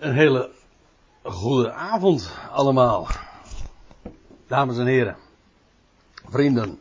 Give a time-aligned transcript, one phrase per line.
[0.00, 0.50] Een hele
[1.22, 3.08] goede avond allemaal.
[4.46, 5.16] Dames en heren.
[6.28, 6.80] Vrienden.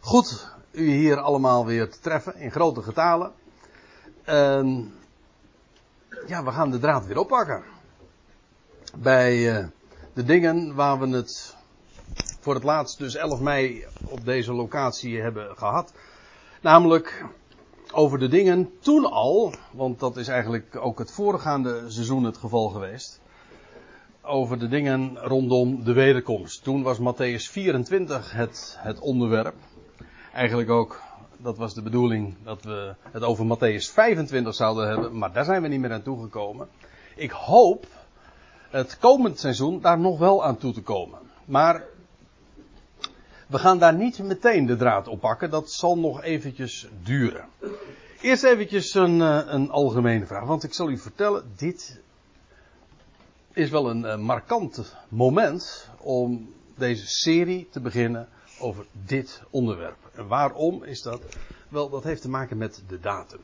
[0.00, 3.32] Goed u hier allemaal weer te treffen in grote getalen.
[4.22, 4.94] En
[6.26, 7.62] ja, we gaan de draad weer oppakken.
[8.96, 9.66] Bij uh,
[10.12, 11.56] de dingen waar we het
[12.40, 15.92] voor het laatst dus 11 mei op deze locatie hebben gehad.
[16.60, 17.24] Namelijk
[17.94, 22.68] over de dingen toen al, want dat is eigenlijk ook het voorgaande seizoen het geval
[22.68, 23.20] geweest.
[24.22, 26.62] Over de dingen rondom de wederkomst.
[26.62, 29.54] Toen was Matthäus 24 het, het onderwerp.
[30.32, 31.00] Eigenlijk ook,
[31.36, 35.62] dat was de bedoeling dat we het over Matthäus 25 zouden hebben, maar daar zijn
[35.62, 36.68] we niet meer aan toegekomen.
[37.16, 37.86] Ik hoop
[38.70, 41.18] het komend seizoen daar nog wel aan toe te komen.
[41.44, 41.82] Maar
[43.46, 47.48] we gaan daar niet meteen de draad op pakken, dat zal nog eventjes duren.
[48.20, 52.00] Eerst eventjes een, eh, een algemene vraag, want ik zal u vertellen, dit
[53.52, 60.10] is wel een uh, markant moment om deze serie te beginnen over dit onderwerp.
[60.14, 61.22] En waarom is dat?
[61.68, 63.40] Wel, dat heeft te maken met de datum.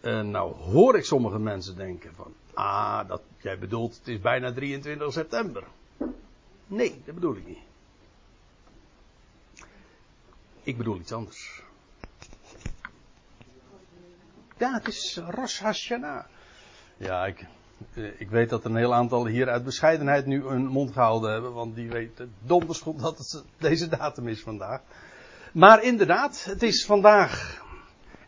[0.00, 4.52] En nou hoor ik sommige mensen denken van, ah, dat jij bedoelt, het is bijna
[4.52, 5.64] 23 september.
[6.66, 7.67] Nee, dat bedoel ik niet.
[10.68, 11.62] Ik bedoel iets anders.
[14.58, 16.24] Ja, het is Rosh Hashanah.
[16.96, 17.46] Ja, ik,
[17.94, 21.52] eh, ik weet dat een heel aantal hier uit bescheidenheid nu een mond gehouden hebben,
[21.52, 24.80] want die weten donders goed dat het deze datum is vandaag.
[25.52, 27.62] Maar inderdaad, het is vandaag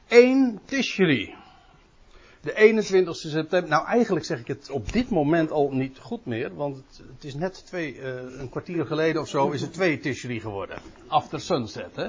[0.08, 1.39] 1 Tishri.
[2.40, 3.70] De 21 september.
[3.70, 6.76] Nou, eigenlijk zeg ik het op dit moment al niet goed meer, want
[7.14, 8.04] het, is net twee, uh,
[8.38, 10.78] een kwartier geleden of zo is het 2 Tishri geworden.
[11.06, 12.08] After sunset, hè?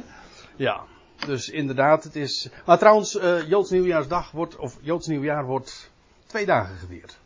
[0.55, 0.83] Ja.
[1.25, 2.49] Dus inderdaad, het is.
[2.65, 5.91] Maar trouwens, uh, Joods Nieuwjaarsdag wordt, of Joods Nieuwjaar wordt
[6.25, 7.19] twee dagen gevierd.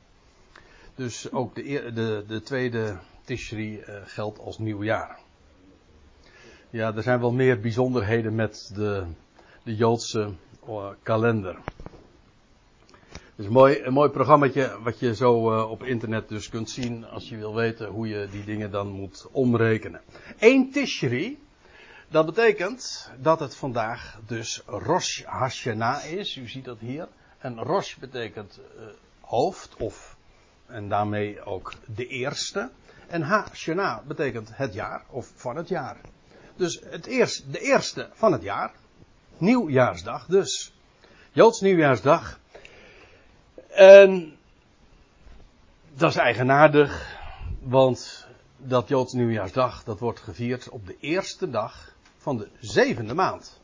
[0.95, 5.19] Dus ook de, de, de tweede Tishri uh, geldt als nieuwjaar.
[6.69, 9.05] Ja, er zijn wel meer bijzonderheden met de,
[9.63, 10.33] de Joodse
[11.03, 11.57] kalender.
[13.37, 17.29] Is mooi, een mooi programmaatje wat je zo uh, op internet dus kunt zien als
[17.29, 20.01] je wil weten hoe je die dingen dan moet omrekenen.
[20.39, 21.39] 1 Tishri,
[22.07, 26.35] dat betekent dat het vandaag dus Rosh Hashanah is.
[26.35, 27.07] U ziet dat hier.
[27.37, 28.85] En Rosh betekent uh,
[29.21, 30.17] hoofd of
[30.65, 32.69] en daarmee ook de eerste.
[33.07, 35.97] En Hashanah betekent het jaar of van het jaar.
[36.55, 38.71] Dus het eerst, de eerste van het jaar.
[39.37, 40.73] Nieuwjaarsdag dus.
[41.31, 42.39] Joods nieuwjaarsdag.
[43.75, 44.37] En
[45.93, 47.19] dat is eigenaardig,
[47.61, 48.27] want
[48.57, 53.59] dat Joods nieuwjaarsdag dat wordt gevierd op de eerste dag van de zevende maand.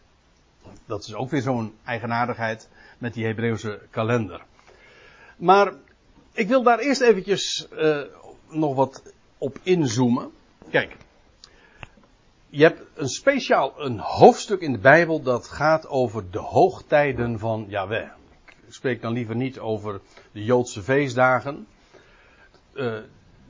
[0.86, 4.42] Dat is ook weer zo'n eigenaardigheid met die Hebreeuwse kalender.
[5.38, 5.74] Maar
[6.32, 8.02] ik wil daar eerst eventjes uh,
[8.50, 10.32] nog wat op inzoomen.
[10.70, 10.98] Kijk,
[12.50, 17.66] je hebt een speciaal een hoofdstuk in de Bijbel dat gaat over de hoogtijden van
[17.68, 18.10] Yahweh.
[18.72, 20.02] Ik spreek dan liever niet over
[20.32, 21.68] de Joodse feestdagen.
[22.74, 22.98] Uh,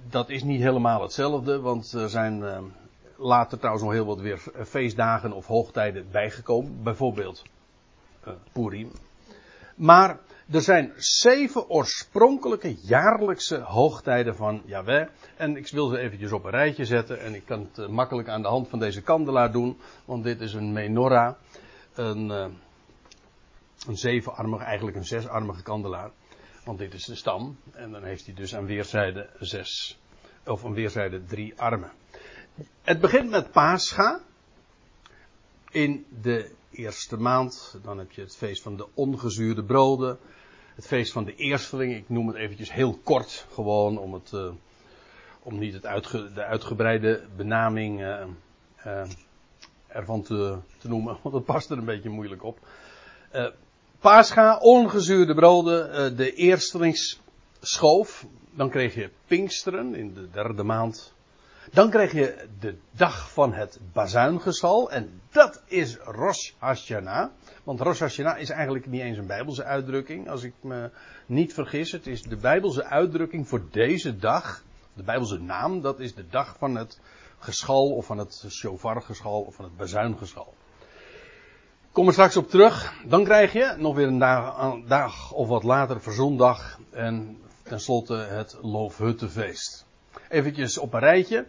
[0.10, 2.58] dat is niet helemaal hetzelfde, want er zijn uh,
[3.18, 6.84] later trouwens nog heel wat weer feestdagen of hoogtijden bijgekomen.
[6.84, 7.44] Bijvoorbeeld
[8.28, 8.92] uh, Purim.
[9.76, 10.20] Maar
[10.52, 15.08] er zijn zeven oorspronkelijke jaarlijkse hoogtijden van Yahweh.
[15.38, 17.22] En ik wil ze eventjes op een rijtje zetten.
[17.22, 19.78] En ik kan het makkelijk aan de hand van deze kandelaar doen.
[20.06, 21.34] Want dit is een menorah.
[21.94, 22.54] Een,
[23.88, 26.12] een zevenarmige, eigenlijk een zesarmige kandelaar.
[26.64, 27.58] Want dit is de stam.
[27.72, 30.00] En dan heeft hij dus aan weerszijden zes.
[30.46, 31.92] Of aan weerszijden drie armen.
[32.82, 34.22] Het begint met Pascha.
[35.72, 37.80] In de eerste maand.
[37.84, 40.20] Dan heb je het feest van de ongezuurde broden.
[40.76, 41.96] Het feest van de eersteling.
[41.96, 43.46] Ik noem het eventjes heel kort.
[43.52, 44.32] Gewoon om het.
[44.32, 44.52] Uh,
[45.44, 45.84] om niet het
[46.34, 48.26] de uitgebreide benaming uh,
[48.86, 49.04] uh,
[49.88, 51.18] ervan te, te, noemen.
[51.24, 52.60] Want dat past er een beetje moeilijk op.
[54.02, 56.16] Pascha, ongezuurde broden.
[56.18, 58.26] de eerstelingsschoof.
[58.52, 61.14] Dan kreeg je Pinksteren in de derde maand
[61.72, 64.92] dan krijg je de dag van het bazuingeschal.
[64.92, 67.30] En dat is Rosh Hashanah.
[67.64, 70.30] Want Rosh Hashanah is eigenlijk niet eens een Bijbelse uitdrukking.
[70.30, 70.90] Als ik me
[71.26, 71.92] niet vergis.
[71.92, 74.64] Het is de Bijbelse uitdrukking voor deze dag.
[74.94, 77.00] De Bijbelse naam, dat is de dag van het
[77.40, 77.96] geschal.
[77.96, 79.42] Of van het shofargeschal.
[79.42, 80.54] Of van het bazuingeschal.
[81.92, 82.94] Kom er straks op terug.
[83.06, 86.80] Dan krijg je nog weer een dag, of wat later, verzondag.
[86.92, 89.86] En tenslotte het Loofhuttenfeest.
[90.30, 91.48] Eventjes op een rijtje.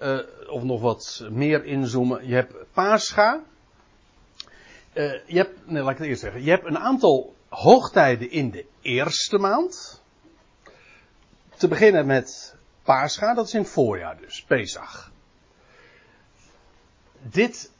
[0.00, 0.18] Uh,
[0.50, 2.26] of nog wat meer inzoomen.
[2.26, 3.42] Je hebt Pascha.
[4.94, 6.44] Uh, je hebt, nee, laat ik het eerst zeggen.
[6.44, 10.02] Je hebt een aantal hoogtijden in de eerste maand.
[11.56, 15.10] te beginnen met Pascha, dat is in het voorjaar dus, Pesach.
[17.22, 17.70] Dit,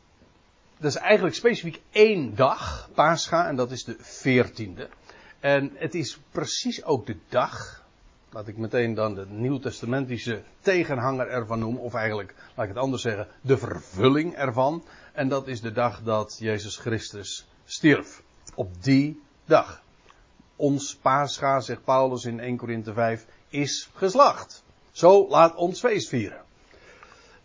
[0.79, 4.89] dat is eigenlijk specifiek één dag, Pascha, en dat is de veertiende.
[5.41, 7.85] En het is precies ook de dag,
[8.31, 13.03] laat ik meteen dan de nieuwtestamentische tegenhanger ervan noemen, of eigenlijk, laat ik het anders
[13.03, 14.85] zeggen, de vervulling ervan.
[15.13, 18.23] En dat is de dag dat Jezus Christus stierf.
[18.55, 19.83] Op die dag.
[20.57, 24.63] Ons Pascha, zegt Paulus in 1 Korinthe 5, is geslacht.
[24.91, 26.47] Zo laat ons feest vieren.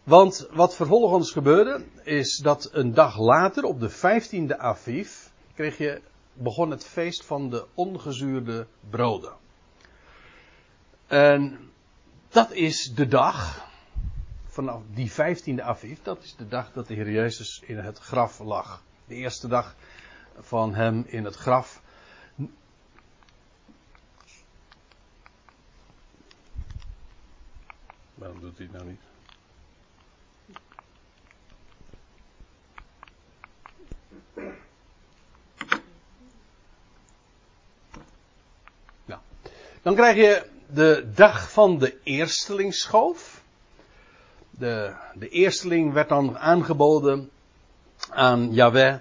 [0.04, 6.02] Want wat vervolgens gebeurde, is dat een dag later, op de 15e Aviv, kreeg je,
[6.34, 9.34] begon het feest van de ongezuurde broden.
[11.08, 11.72] En
[12.30, 13.68] dat is de dag,
[14.46, 18.40] vanaf die 15e Aviv, dat is de dag dat de Heer Jezus in het graf
[18.40, 18.84] lag.
[19.08, 19.76] De eerste dag
[20.40, 21.82] van hem in het graf.
[28.16, 29.13] Waarom doet hij nou niet?
[39.84, 43.44] Dan krijg je de dag van de eerstelingsschoof.
[44.50, 47.30] De, de eersteling werd dan aangeboden
[48.10, 48.96] aan Yahweh.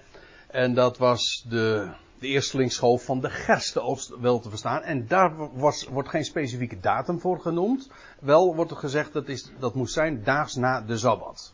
[0.47, 1.89] En dat was de,
[2.19, 4.83] de eerstelingsschoof van de gerstenoogst wel te verstaan.
[4.83, 7.91] En daar was, wordt geen specifieke datum voor genoemd.
[8.21, 11.53] Wel wordt er gezegd dat is, dat moest zijn daags na de Sabbat.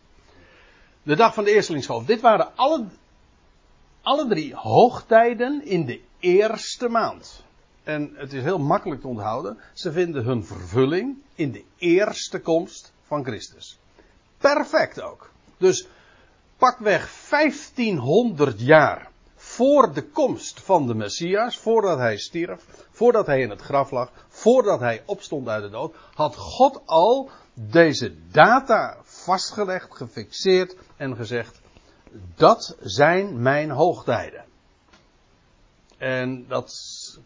[1.03, 2.05] De dag van de eerstelingsschoof.
[2.05, 2.85] Dit waren alle,
[4.09, 7.45] alle drie hoogtijden in de eerste maand.
[7.83, 9.59] En het is heel makkelijk te onthouden.
[9.73, 13.79] Ze vinden hun vervulling in de eerste komst van Christus.
[14.39, 15.31] Perfect ook.
[15.59, 15.87] Dus
[16.57, 23.51] pakweg 1500 jaar voor de komst van de Messias, voordat hij stierf, voordat hij in
[23.51, 29.97] het graf lag, voordat hij opstond uit de dood, had God al deze data vastgelegd,
[29.97, 31.61] gefixeerd en gezegd:
[32.35, 34.45] dat zijn mijn hoogtijden.
[35.99, 36.73] En dat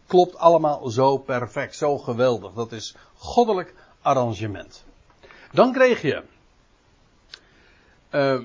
[0.07, 2.53] klopt allemaal zo perfect, zo geweldig.
[2.53, 4.83] Dat is goddelijk arrangement.
[5.51, 6.23] Dan kreeg je.
[8.11, 8.41] Uh,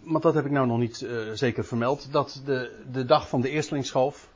[0.00, 2.12] want dat heb ik nou nog niet uh, zeker vermeld.
[2.12, 4.28] Dat de, de dag van de eerstelingsschoof.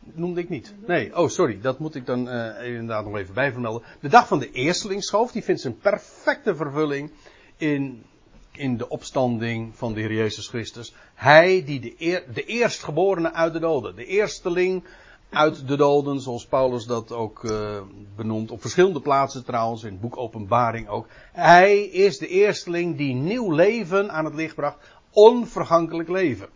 [0.00, 0.74] Noemde ik niet.
[0.86, 3.82] Nee, oh sorry, dat moet ik dan uh, inderdaad nog even bijvermelden.
[4.00, 7.12] De dag van de eerstelingsschoof, die vindt zijn perfecte vervulling
[7.56, 8.04] in,
[8.52, 10.94] in de opstanding van de Heer Jezus Christus.
[11.14, 14.84] Hij die de, eer, de eerstgeborene uit de doden, de eersteling
[15.30, 17.80] uit de doden, zoals Paulus dat ook uh,
[18.16, 21.06] benoemt, op verschillende plaatsen trouwens, in het boek Openbaring ook.
[21.32, 24.78] Hij is de eersteling die nieuw leven aan het licht bracht,
[25.10, 26.48] onvergankelijk leven.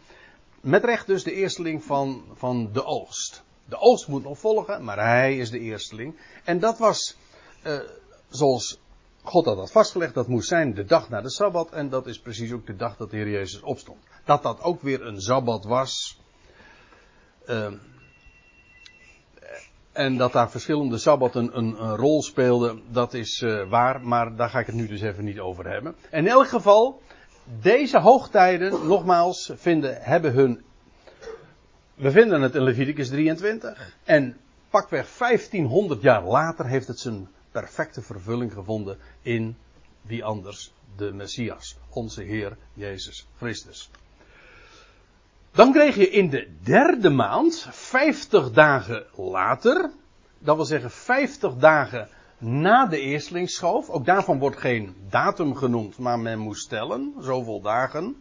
[0.60, 3.42] Met recht dus de eersteling van, van de oogst.
[3.68, 6.16] De oogst moet nog volgen, maar hij is de eersteling.
[6.44, 7.16] En dat was,
[7.66, 7.78] uh,
[8.28, 8.78] zoals
[9.24, 11.70] God had dat vastgelegd, dat moest zijn de dag na de Sabbat.
[11.70, 13.98] En dat is precies ook de dag dat de Heer Jezus opstond.
[14.24, 16.20] Dat dat ook weer een Sabbat was.
[17.48, 17.72] Uh,
[19.92, 24.48] en dat daar verschillende sabbatten een, een rol speelden, dat is uh, waar, maar daar
[24.48, 25.94] ga ik het nu dus even niet over hebben.
[26.10, 27.02] In elk geval,
[27.60, 30.64] deze hoogtijden, nogmaals, vinden, hebben hun.
[31.94, 33.96] We vinden het in Leviticus 23.
[34.04, 34.36] En
[34.70, 39.56] pakweg 1500 jaar later heeft het zijn perfecte vervulling gevonden in
[40.02, 40.72] wie anders?
[40.96, 43.90] De Messias, onze Heer Jezus Christus.
[45.50, 49.90] Dan kreeg je in de derde maand, 50 dagen later,
[50.38, 52.08] dat wil zeggen 50 dagen
[52.38, 58.16] na de eerstlingsschoof, ook daarvan wordt geen datum genoemd, maar men moest tellen, zoveel dagen.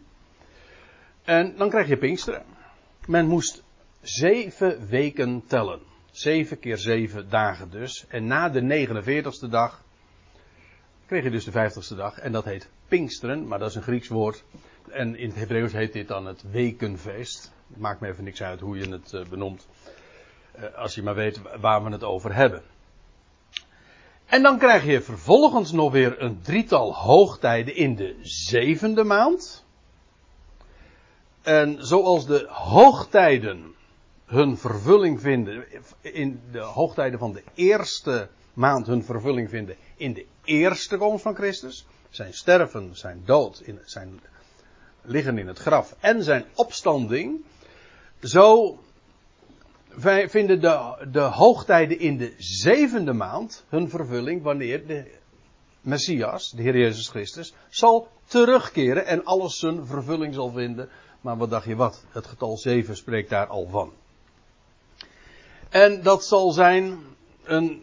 [1.22, 2.44] En dan krijg je Pinksteren.
[3.06, 3.62] Men moest
[4.00, 5.80] zeven weken tellen.
[6.14, 8.04] Zeven keer zeven dagen dus.
[8.08, 9.82] En na de 49ste dag
[11.06, 12.18] kreeg je dus de 50ste dag.
[12.18, 14.44] En dat heet Pinksteren, maar dat is een Grieks woord.
[14.90, 17.52] En in het Hebreeuws heet dit dan het wekenfeest.
[17.66, 19.66] Maakt me even niks uit hoe je het uh, benoemt.
[20.56, 22.62] Uh, als je maar weet waar we het over hebben.
[24.26, 29.64] En dan krijg je vervolgens nog weer een drietal hoogtijden in de zevende maand.
[31.42, 33.74] En zoals de hoogtijden
[34.34, 35.64] hun vervulling vinden,
[36.00, 41.34] in de hoogtijden van de eerste maand hun vervulling vinden in de eerste komst van
[41.34, 41.86] Christus.
[42.10, 44.20] Zijn sterven, zijn dood, in zijn
[45.02, 47.44] liggen in het graf en zijn opstanding.
[48.20, 48.78] Zo
[49.94, 55.10] wij vinden de, de hoogtijden in de zevende maand hun vervulling wanneer de
[55.80, 60.88] Messias, de Heer Jezus Christus, zal terugkeren en alles zijn vervulling zal vinden.
[61.20, 62.04] Maar wat dacht je wat?
[62.08, 63.92] Het getal 7 spreekt daar al van.
[65.68, 66.98] En dat zal zijn
[67.42, 67.82] een,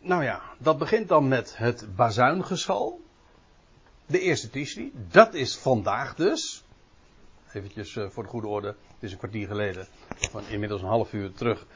[0.00, 3.00] nou ja, dat begint dan met het bazuingeschal.
[4.06, 4.92] De eerste Tishri.
[5.10, 6.64] Dat is vandaag dus.
[7.52, 8.66] Eventjes uh, voor de goede orde.
[8.66, 9.86] Het is een kwartier geleden.
[10.18, 11.66] Van inmiddels een half uur terug.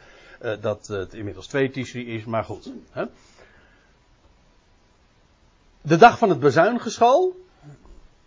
[0.42, 2.25] Uh, dat het inmiddels twee Tishri is.
[2.25, 2.73] Maar goed.
[2.90, 3.04] Hè?
[5.80, 7.37] De dag van het bezuingeschal.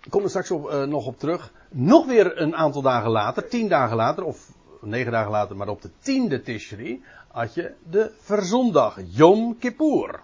[0.04, 1.52] Ik kom er straks op, uh, nog op terug.
[1.70, 3.48] Nog weer een aantal dagen later.
[3.48, 4.24] Tien dagen later.
[4.24, 4.52] Of
[4.90, 5.56] negen dagen later.
[5.56, 7.04] Maar op de tiende Tishri.
[7.28, 8.98] Had je de verzondag.
[9.06, 10.20] Yom Kippur.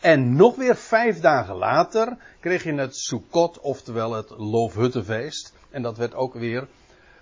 [0.00, 5.54] En nog weer vijf dagen later kreeg je het Sukkot, oftewel het Loofhuttenfeest.
[5.70, 6.68] En dat werd ook weer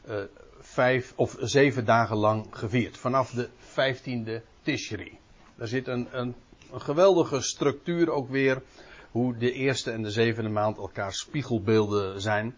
[0.08, 0.14] uh,
[0.58, 2.96] vijf of zeven dagen lang gevierd.
[2.96, 5.18] Vanaf de vijftiende Tishri.
[5.54, 6.34] Daar zit een, een,
[6.72, 8.62] een, geweldige structuur ook weer.
[9.10, 12.56] Hoe de eerste en de zevende maand elkaar spiegelbeelden zijn.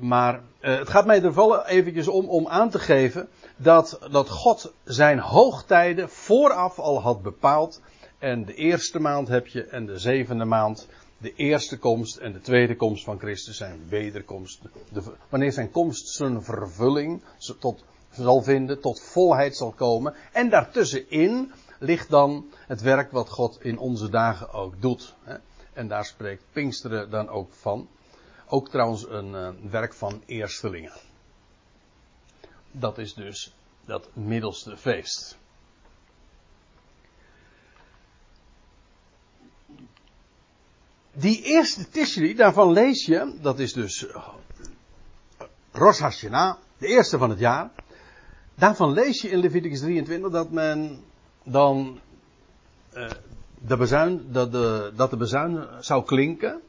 [0.00, 4.28] Maar uh, het gaat mij er vallen eventjes om om aan te geven dat, dat
[4.28, 7.80] God zijn hoogtijden vooraf al had bepaald
[8.18, 12.40] en de eerste maand heb je en de zevende maand de eerste komst en de
[12.40, 14.62] tweede komst van Christus zijn wederkomst.
[14.92, 17.22] De, wanneer zijn komst zijn vervulling
[17.58, 20.14] tot, zal vinden, tot volheid zal komen.
[20.32, 25.14] En daartussenin ligt dan het werk wat God in onze dagen ook doet.
[25.72, 27.88] En daar spreekt Pinksteren dan ook van.
[28.54, 30.92] Ook trouwens een, eh, werk van eerstelingen.
[32.70, 35.38] Dat is dus dat middelste feest.
[41.12, 44.28] die eerste Tishri, daarvan lees je, dat is dus eh,
[45.72, 46.20] Rosh
[46.78, 47.70] de eerste van het jaar.
[48.54, 51.04] Daarvan lees je in Leviticus 23 dat men
[51.44, 52.00] dan
[52.94, 53.10] uh,
[53.58, 56.60] de bezuin, dat, de, dat de bezuin zou klinken.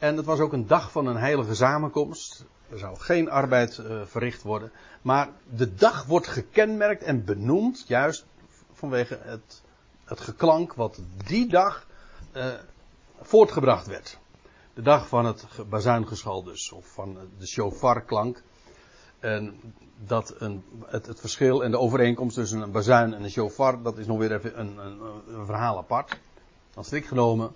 [0.00, 2.44] En het was ook een dag van een heilige samenkomst.
[2.70, 4.72] Er zou geen arbeid uh, verricht worden.
[5.02, 8.26] Maar de dag wordt gekenmerkt en benoemd juist
[8.72, 9.62] vanwege het,
[10.04, 11.86] het geklank wat die dag
[12.36, 12.44] uh,
[13.20, 14.18] voortgebracht werd.
[14.74, 18.42] De dag van het bazuingeschal dus, of van de shofarklank.
[19.18, 19.60] En
[20.06, 23.98] dat een, het, het, verschil en de overeenkomst tussen een bazuin en een shofar, dat
[23.98, 26.18] is nog weer even een, een, een verhaal apart.
[26.74, 27.52] Dan strikt genomen,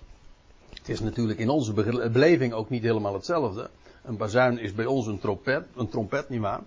[0.85, 1.73] het is natuurlijk in onze
[2.11, 3.69] beleving ook niet helemaal hetzelfde.
[4.03, 6.61] Een bazuin is bij ons een trompet, een trompet nietwaar.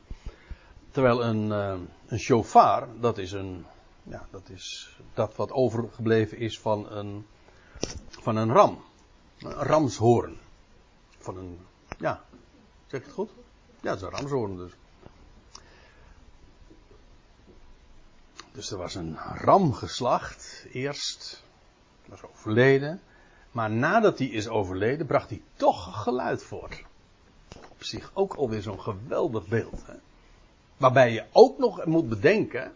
[0.90, 1.74] Terwijl een, uh,
[2.06, 3.64] een dat is een,
[4.02, 7.26] ja, dat is dat wat overgebleven is van een,
[8.08, 8.82] van een ram.
[9.38, 10.36] Een ramshoorn.
[11.18, 11.58] Van een,
[11.98, 12.24] ja,
[12.86, 13.30] zeg ik het goed?
[13.80, 14.72] Ja, het is een ramshoorn dus.
[18.52, 21.42] Dus er was een ram geslacht, eerst,
[22.06, 23.00] was overleden.
[23.58, 26.82] Maar nadat hij is overleden, bracht hij toch geluid voort.
[27.68, 29.86] Op zich ook alweer zo'n geweldig beeld.
[29.86, 29.94] Hè?
[30.76, 32.72] Waarbij je ook nog moet bedenken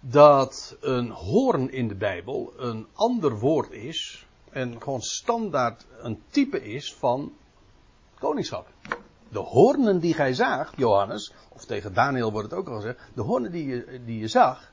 [0.00, 6.64] dat een hoorn in de Bijbel een ander woord is en gewoon standaard een type
[6.64, 7.32] is van
[8.18, 8.68] koningschap.
[9.28, 13.22] De hoornen die gij zag, Johannes, of tegen Daniel wordt het ook al gezegd, de
[13.22, 14.72] hoornen die je, die je zag,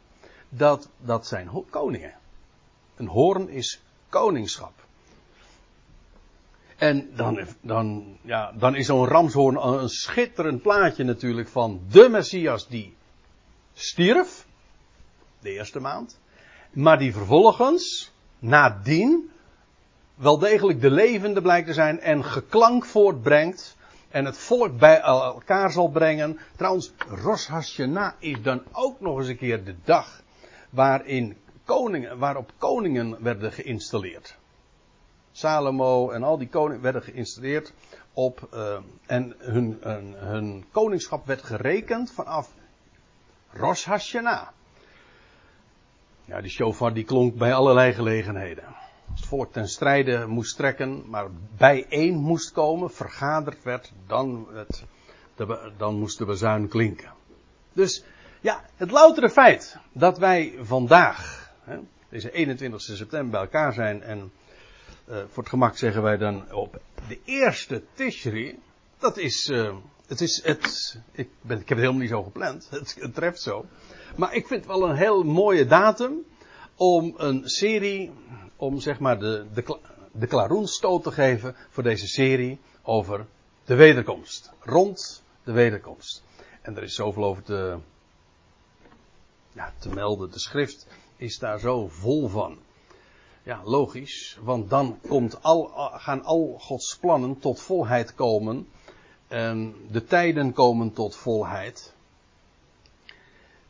[0.50, 2.14] dat, dat zijn koningen.
[2.96, 4.85] Een hoorn is koningschap.
[6.78, 12.68] En dan, dan, ja, dan is zo'n ramshoorn een schitterend plaatje natuurlijk van de Messias
[12.68, 12.96] die
[13.74, 14.46] stierf,
[15.40, 16.20] de eerste maand,
[16.72, 19.32] maar die vervolgens, nadien,
[20.16, 23.78] wel degelijk de levende blijkt te zijn en geklank voortbrengt
[24.10, 26.40] en het volk bij elkaar zal brengen.
[26.56, 30.22] Trouwens, Rosh Hashanah is dan ook nog eens een keer de dag
[30.70, 34.38] waarin koningen, waarop koningen werden geïnstalleerd.
[35.36, 37.74] Salomo en al die koningen werden geïnstalleerd
[38.14, 39.78] op, uh, en hun,
[40.16, 42.50] hun, koningschap werd gerekend vanaf
[43.52, 44.48] Rosh Hashanah.
[46.26, 48.76] Ja, die shofar die klonk bij allerlei gelegenheden
[49.12, 51.28] als het volk ten strijde moest trekken, maar
[51.58, 54.84] bijeen moest komen, vergaderd werd, dan, het,
[55.78, 57.14] dan moest de bezuin klinken.
[57.74, 58.04] Dus
[58.42, 61.78] ja, het loutere feit dat wij vandaag, hè,
[62.10, 64.32] deze 21 september, bij elkaar zijn en
[65.10, 68.60] uh, voor het gemak zeggen wij dan op de eerste Tishri,
[68.98, 69.76] dat is, uh,
[70.08, 73.42] het is, het, ik, ben, ik heb het helemaal niet zo gepland, het, het treft
[73.42, 73.66] zo.
[74.16, 76.26] Maar ik vind het wel een heel mooie datum
[76.76, 78.12] om een serie
[78.56, 79.80] om zeg maar de, de,
[80.12, 83.26] de klaroenstoot te geven voor deze serie over
[83.66, 84.52] de wederkomst.
[84.60, 86.24] Rond de wederkomst.
[86.62, 87.78] En er is zoveel over te,
[89.52, 90.32] ja, te melden.
[90.32, 92.58] De schrift is daar zo vol van.
[93.46, 98.68] Ja, logisch, want dan komt al, gaan al Gods plannen tot volheid komen.
[99.28, 101.94] En de tijden komen tot volheid.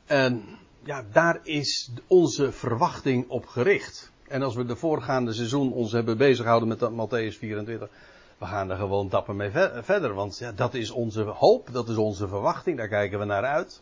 [0.06, 0.44] En
[0.84, 4.12] ja, daar is onze verwachting op gericht.
[4.28, 7.90] En als we de voorgaande seizoen ons hebben bezighouden met Matthäus 24,
[8.38, 9.52] we gaan er gewoon dapper mee
[9.82, 10.14] verder.
[10.14, 13.82] Want ja, dat is onze hoop, dat is onze verwachting, daar kijken we naar uit.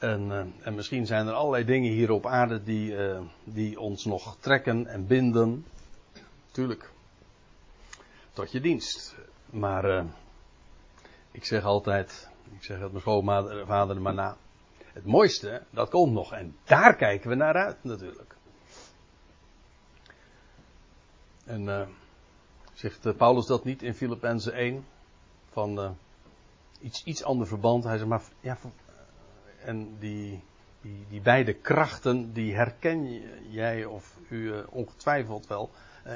[0.00, 4.04] En, uh, en misschien zijn er allerlei dingen hier op aarde die, uh, die ons
[4.04, 5.66] nog trekken en binden.
[6.50, 6.90] Tuurlijk.
[8.32, 9.16] Tot je dienst.
[9.50, 10.04] Maar uh,
[11.30, 14.36] ik zeg altijd, ik zeg het mijn schoonvader maar na.
[14.92, 16.32] Het mooiste, dat komt nog.
[16.32, 18.36] En daar kijken we naar uit natuurlijk.
[21.44, 21.88] En
[22.72, 24.84] zegt Paulus dat niet in Filippenzen 1?
[25.50, 25.96] Van
[26.80, 27.84] iets, iets ander verband.
[27.84, 28.58] Hij zegt maar, ja,
[29.64, 30.42] en die,
[30.80, 35.70] die, die beide krachten, die herken jij of u ongetwijfeld wel.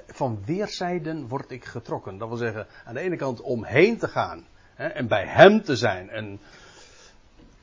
[0.07, 2.19] van weerszijden word ik getrokken.
[2.19, 4.47] Dat wil zeggen, aan de ene kant omheen te gaan.
[4.75, 6.11] Hè, en bij hem te zijn.
[6.11, 6.41] En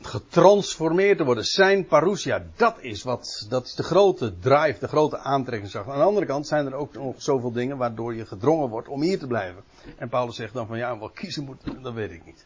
[0.02, 1.44] getransformeerd te worden.
[1.44, 5.90] Zijn parousia, dat is wat, dat is de grote drive, de grote aantrekkingskracht.
[5.90, 9.02] Aan de andere kant zijn er ook nog zoveel dingen waardoor je gedrongen wordt om
[9.02, 9.64] hier te blijven.
[9.98, 12.46] En Paulus zegt dan van ja, wat kiezen moet, dat weet ik niet.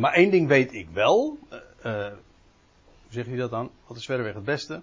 [0.00, 1.38] maar één ding weet ik wel.
[1.84, 2.06] Uh,
[3.02, 3.70] hoe zeg je dat dan?
[3.86, 4.82] Wat is verreweg het beste?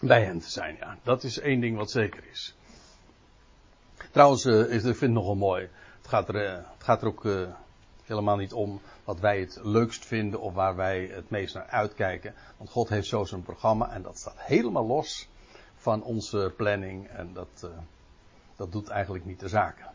[0.00, 0.98] Bij hen te zijn, ja.
[1.02, 2.54] Dat is één ding wat zeker is.
[4.10, 5.68] Trouwens, is, ik vind het nogal mooi.
[5.96, 7.24] Het gaat er, het gaat er ook
[8.04, 12.34] helemaal niet om wat wij het leukst vinden of waar wij het meest naar uitkijken.
[12.56, 15.28] Want God heeft zo zijn programma en dat staat helemaal los
[15.76, 17.68] van onze planning en dat,
[18.56, 19.86] dat doet eigenlijk niet de zaken.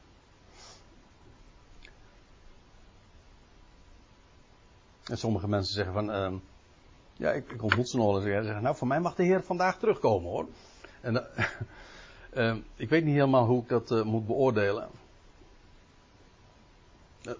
[5.07, 6.39] En sommige mensen zeggen van, uh,
[7.13, 8.23] ja, ik, ik, ontmoet ze nog eens.
[8.23, 10.47] Ze zeggen, nou, voor mij mag de Heer vandaag terugkomen hoor.
[11.01, 11.27] En
[12.33, 14.89] uh, ik weet niet helemaal hoe ik dat moet beoordelen.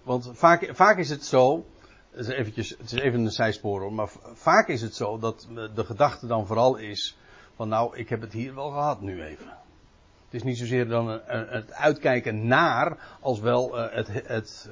[0.02, 1.64] Want vaak, vaak is het zo,
[2.10, 5.48] het is, eventjes, het is even een zijspoor hoor, maar vaak is het zo dat
[5.74, 7.16] de gedachte dan vooral is
[7.56, 9.46] van nou, ik heb het hier wel gehad nu even.
[10.24, 14.70] Het is niet zozeer dan het uitkijken naar, als wel uh, het, het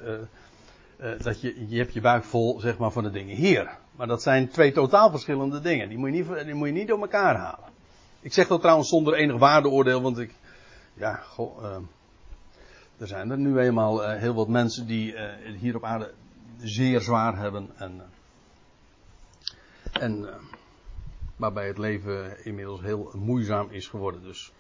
[1.00, 3.78] uh, dat je, je hebt je buik vol zeg maar van de dingen hier.
[3.96, 5.88] Maar dat zijn twee totaal verschillende dingen.
[5.88, 7.68] Die moet je niet, die moet je niet door elkaar halen.
[8.20, 10.35] Ik zeg dat trouwens zonder enig waardeoordeel, want ik,
[10.94, 11.64] ja, goh,
[12.98, 15.14] er zijn er nu eenmaal uh, heel wat mensen die
[15.59, 16.12] hier op aarde
[16.59, 17.70] zeer zwaar hebben.
[17.76, 18.02] En,
[19.92, 20.28] en
[21.37, 24.22] waarbij het leven inmiddels heel moeizaam is geworden.
[24.22, 24.52] Dus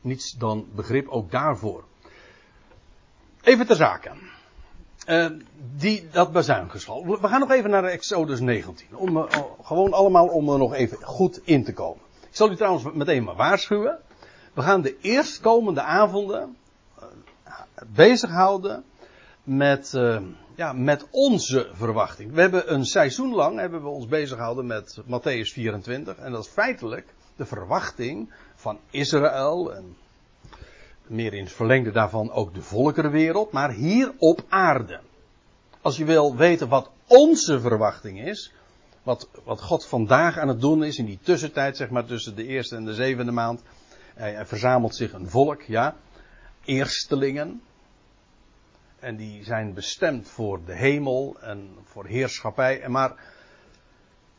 [0.00, 1.84] niets dan begrip ook daarvoor.
[3.48, 4.10] Even ter zake.
[5.76, 7.06] die, dat bezuingeschal.
[7.06, 8.96] We gaan nog even naar Exodus 19.
[8.96, 9.28] Om,
[9.62, 12.02] gewoon allemaal om er nog even goed in te komen.
[12.20, 13.98] Ik zal u trouwens meteen maar waarschuwen.
[14.54, 16.56] We gaan de eerstkomende avonden
[16.98, 17.04] uh,
[17.86, 18.84] bezighouden
[19.42, 20.20] met, uh,
[20.54, 22.32] ja, met onze verwachting.
[22.32, 26.16] We hebben een seizoen lang hebben we ons bezighouden met Matthäus 24.
[26.16, 29.72] En dat is feitelijk de verwachting van Israël.
[31.10, 33.52] Meer in het verlengde daarvan ook de volkerenwereld.
[33.52, 35.00] Maar hier op aarde.
[35.80, 38.52] Als je wil weten wat onze verwachting is.
[39.02, 42.46] Wat, wat God vandaag aan het doen is in die tussentijd, zeg maar tussen de
[42.46, 43.62] eerste en de zevende maand
[44.18, 45.96] hij verzamelt zich een volk, ja.
[46.64, 47.62] Eerstelingen.
[48.98, 52.88] En die zijn bestemd voor de hemel en voor heerschappij.
[52.88, 53.14] Maar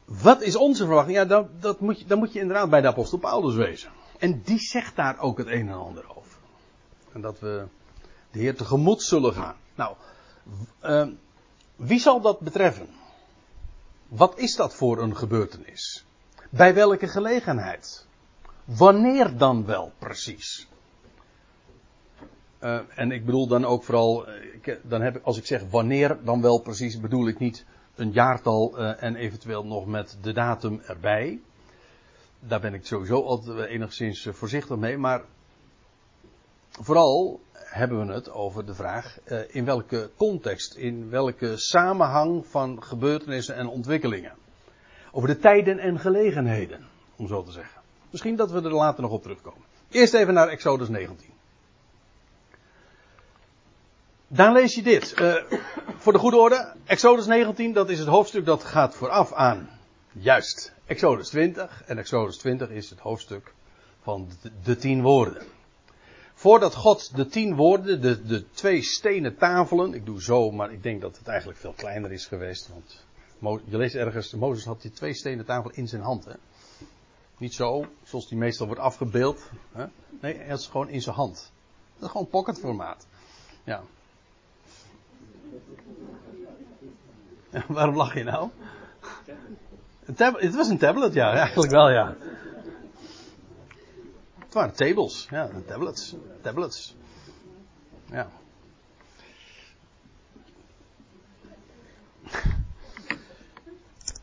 [0.05, 1.17] wat is onze verwachting?
[1.17, 3.91] Ja, dan, dat moet je, dan moet je inderdaad bij de apostel Paulus wezen.
[4.17, 6.29] En die zegt daar ook het een en ander over.
[7.13, 7.67] En dat we
[8.32, 9.56] de Heer tegemoet zullen gaan.
[9.76, 9.95] Nou,
[10.84, 11.08] uh,
[11.76, 12.89] wie zal dat betreffen?
[14.08, 16.06] Wat is dat voor een gebeurtenis?
[16.50, 18.08] Bij welke gelegenheid?
[18.63, 20.67] Wanneer dan wel precies?
[22.63, 26.17] Uh, en ik bedoel dan ook vooral, eh, ik, dan heb als ik zeg wanneer
[26.24, 30.82] dan wel precies, bedoel ik niet een jaartal uh, en eventueel nog met de datum
[30.86, 31.39] erbij.
[32.39, 35.22] Daar ben ik sowieso altijd enigszins voorzichtig mee, maar
[36.80, 42.84] vooral hebben we het over de vraag uh, in welke context, in welke samenhang van
[42.84, 44.34] gebeurtenissen en ontwikkelingen.
[45.12, 47.82] Over de tijden en gelegenheden, om zo te zeggen.
[48.10, 49.62] Misschien dat we er later nog op terugkomen.
[49.89, 51.28] Eerst even naar Exodus 19.
[54.28, 55.20] Daar lees je dit.
[55.20, 55.36] Uh,
[55.98, 59.70] voor de goede orde, Exodus 19, dat is het hoofdstuk dat gaat vooraf aan.
[60.12, 61.84] Juist, Exodus 20.
[61.86, 63.54] En Exodus 20 is het hoofdstuk
[64.02, 65.42] van de, de tien woorden.
[66.39, 70.84] Voordat God de tien woorden, de, de twee stenen tafelen, ik doe zo, maar ik
[70.84, 72.69] denk dat het eigenlijk veel kleiner is geweest.
[73.39, 76.28] Want je leest ergens, Mozes had die twee stenen tafel in zijn hand.
[77.38, 79.49] Niet zo, zoals die meestal wordt afgebeeld.
[79.71, 79.86] Hè?
[80.21, 81.52] Nee, het is gewoon in zijn hand.
[81.93, 83.08] Dat is gewoon pocketformaat.
[83.63, 83.82] Ja.
[87.52, 87.63] ja.
[87.78, 88.49] Waarom lach je nou?
[90.06, 92.15] Het was een tablet, ja, eigenlijk wel, ja.
[94.50, 96.16] Het waren tables, ja, tablets.
[96.42, 96.96] Tablets.
[98.06, 98.30] Ja.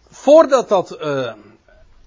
[0.09, 1.35] Voordat dat, eh,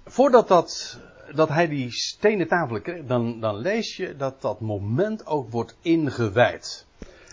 [0.06, 1.00] voordat dat,
[1.36, 5.78] dat hij die stenen tafelen kreeg, dan, dan lees je dat dat moment ook wordt
[5.82, 6.86] ingewijd.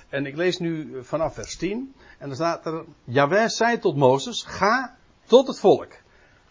[0.09, 1.95] En ik lees nu vanaf vers 10.
[2.19, 5.93] En dan staat er, Jaweh zei tot Mozes, ga tot het volk.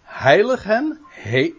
[0.01, 1.53] Heilig hen, he,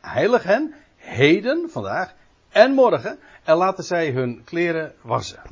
[0.00, 2.14] heilig hen, heden, vandaag,
[2.48, 5.42] en morgen, en laten zij hun kleren wassen.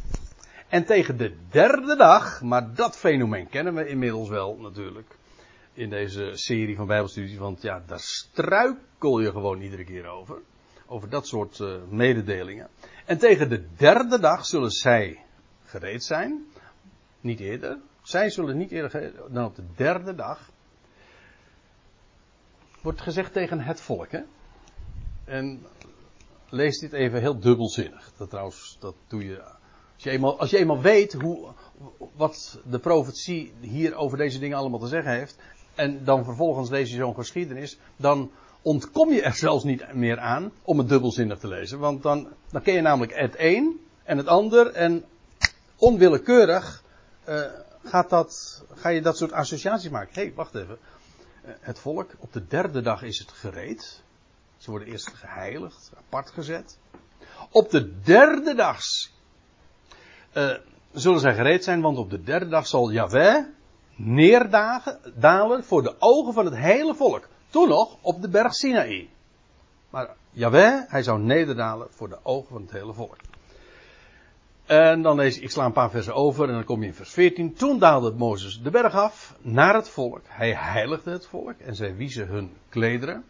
[0.69, 5.17] En tegen de derde dag, maar dat fenomeen kennen we inmiddels wel natuurlijk,
[5.75, 10.39] in deze serie van Bijbelstudies, want ja, daar struikel je gewoon iedere keer over.
[10.87, 12.69] Over dat soort uh, mededelingen.
[13.05, 15.25] En tegen de derde dag zullen zij
[15.65, 16.45] gereed zijn.
[17.21, 17.79] Niet eerder.
[18.03, 20.51] Zij zullen niet eerder dan op de derde dag.
[22.81, 24.21] Wordt gezegd tegen het volk, hè?
[25.25, 25.67] En
[26.49, 28.13] lees dit even heel dubbelzinnig.
[28.17, 29.43] Dat trouwens, dat doe je.
[29.95, 31.53] Als je eenmaal, als je eenmaal weet hoe,
[32.17, 35.37] wat de profetie hier over deze dingen allemaal te zeggen heeft.
[35.75, 37.79] En dan vervolgens lees je zo'n geschiedenis.
[37.97, 38.31] Dan
[38.63, 41.79] ontkom je er zelfs niet meer aan om het dubbelzinnig te lezen.
[41.79, 44.73] Want dan, dan ken je namelijk het een en het ander.
[44.73, 45.05] En
[45.77, 46.83] onwillekeurig
[47.29, 47.45] uh,
[47.85, 50.15] gaat dat, ga je dat soort associaties maken.
[50.15, 50.79] Hé, hey, wacht even.
[51.45, 54.02] Uh, het volk, op de derde dag is het gereed.
[54.63, 56.79] Ze worden eerst geheiligd, apart gezet.
[57.51, 58.81] Op de derde dag
[60.37, 60.55] uh,
[60.93, 63.45] zullen zij gereed zijn, want op de derde dag zal Yahweh
[63.97, 67.29] neerdagen, dalen voor de ogen van het hele volk.
[67.51, 69.09] Toen nog op de berg Sinaï.
[69.91, 73.17] Maar Yahweh, hij zou nederdalen voor de ogen van het hele volk.
[74.67, 76.95] En dan lees ik, ik sla een paar versen over en dan kom je in
[76.95, 77.55] vers 14.
[77.55, 80.23] Toen daalde Mozes de berg af naar het volk.
[80.27, 83.25] Hij heiligde het volk en zij wiezen hun klederen.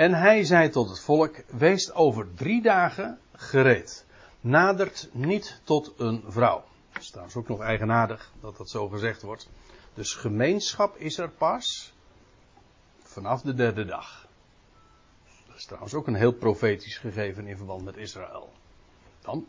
[0.00, 4.06] En hij zei tot het volk, wees over drie dagen gereed.
[4.40, 6.64] Nadert niet tot een vrouw.
[6.92, 9.48] Dat is trouwens ook nog eigenaardig dat dat zo gezegd wordt.
[9.94, 11.92] Dus gemeenschap is er pas
[13.02, 14.26] vanaf de derde dag.
[15.46, 18.52] Dat is trouwens ook een heel profetisch gegeven in verband met Israël.
[19.22, 19.46] Dan.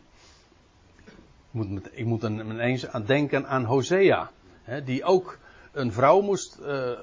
[1.03, 1.13] Ik
[1.51, 4.31] moet, ik moet ineens aan denken aan Hosea.
[4.63, 5.37] Hè, die ook
[5.71, 6.99] een vrouw moest uh,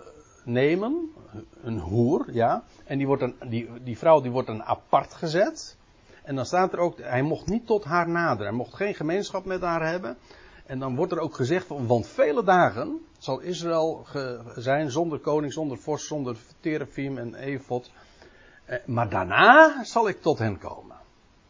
[0.49, 1.13] nemen.
[1.63, 2.65] Een hoer, ja.
[2.85, 5.77] En die, wordt dan, die, die vrouw die wordt dan apart gezet.
[6.23, 8.47] En dan staat er ook, hij mocht niet tot haar naderen.
[8.47, 10.17] Hij mocht geen gemeenschap met haar hebben.
[10.67, 14.07] En dan wordt er ook gezegd, want vele dagen zal Israël
[14.57, 17.91] zijn zonder koning, zonder vorst, zonder terafim en efot.
[18.87, 20.97] Maar daarna zal ik tot hen komen.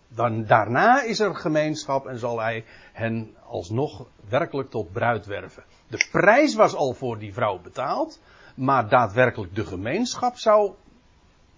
[0.08, 5.64] Dan, daarna is er gemeenschap en zal hij hen alsnog werkelijk tot bruid werven.
[5.88, 8.20] De prijs was al voor die vrouw betaald,
[8.58, 10.72] maar daadwerkelijk de gemeenschap zou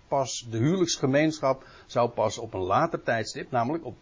[0.08, 3.96] pas, de huwelijksgemeenschap zou pas op een later tijdstip, namelijk op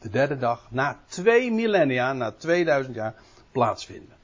[0.00, 3.14] de derde dag, na twee millennia, na 2000 jaar,
[3.52, 4.16] plaatsvinden.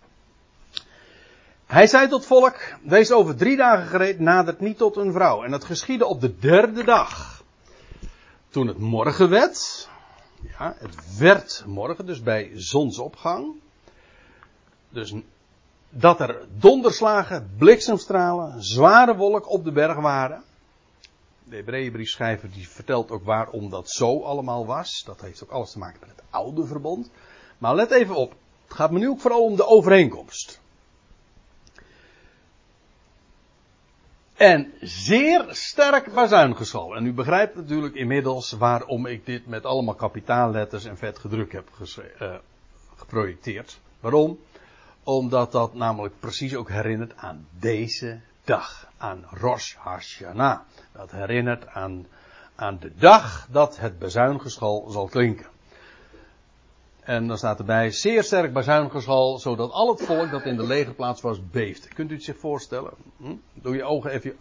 [1.67, 5.43] Hij zei tot volk, wees over drie dagen gereed, nadert niet tot een vrouw.
[5.45, 7.43] En dat geschiedde op de derde dag.
[8.49, 9.89] Toen het morgen werd,
[10.59, 13.55] ja, het werd morgen, dus bij zonsopgang.
[14.89, 15.15] Dus
[15.91, 20.43] dat er donderslagen, bliksemstralen, zware wolk op de berg waren.
[21.45, 25.03] De Hebreeënbriefschrijver die vertelt ook waarom dat zo allemaal was.
[25.07, 27.11] Dat heeft ook alles te maken met het oude verbond.
[27.59, 28.35] Maar let even op.
[28.65, 30.61] Het gaat me nu ook vooral om de overeenkomst.
[34.35, 36.97] En zeer sterk bazuingeschal.
[36.97, 41.69] En u begrijpt natuurlijk inmiddels waarom ik dit met allemaal kapitaalletters en vet gedrukt heb
[41.79, 42.35] uh,
[42.97, 43.81] geprojecteerd.
[44.01, 44.39] Waarom?
[45.05, 48.89] Omdat dat namelijk precies ook herinnert aan deze dag.
[48.97, 50.61] Aan Rosh Hashanah.
[50.93, 52.07] Dat herinnert aan,
[52.55, 55.47] aan de dag dat het bazuingeschal zal klinken.
[57.01, 61.21] En dan staat erbij, zeer sterk bazuingeschal, zodat al het volk dat in de legerplaats
[61.21, 61.89] was beefde.
[61.89, 62.93] Kunt u het zich voorstellen?
[63.17, 63.35] Hm?
[63.53, 64.37] Doe je ogen even,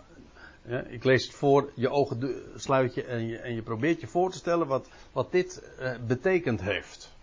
[0.90, 4.32] ik lees het voor, je ogen sluit je en, je en je probeert je voor
[4.32, 7.18] te stellen wat, wat dit eh, betekend heeft.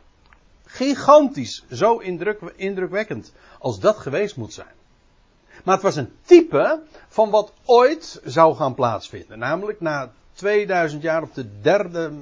[0.66, 4.74] Gigantisch, zo indruk, indrukwekkend als dat geweest moet zijn.
[5.64, 9.38] Maar het was een type van wat ooit zou gaan plaatsvinden.
[9.38, 12.12] Namelijk na 2000 jaar op de derde,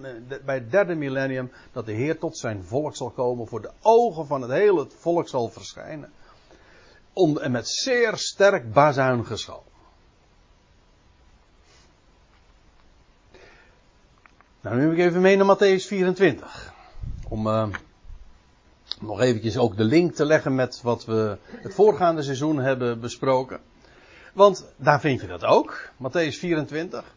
[0.44, 4.26] bij het derde millennium, dat de Heer tot zijn volk zal komen, voor de ogen
[4.26, 6.12] van het hele volk zal verschijnen.
[7.12, 9.64] Om, en met zeer sterk bazuingeschal.
[14.60, 16.72] Nou, nu neem ik even mee naar Matthäus 24.
[17.28, 17.68] Om uh,
[19.00, 23.60] nog eventjes ook de link te leggen met wat we het voorgaande seizoen hebben besproken.
[24.32, 25.90] Want daar vind je dat ook.
[25.96, 27.14] Matthäus 24,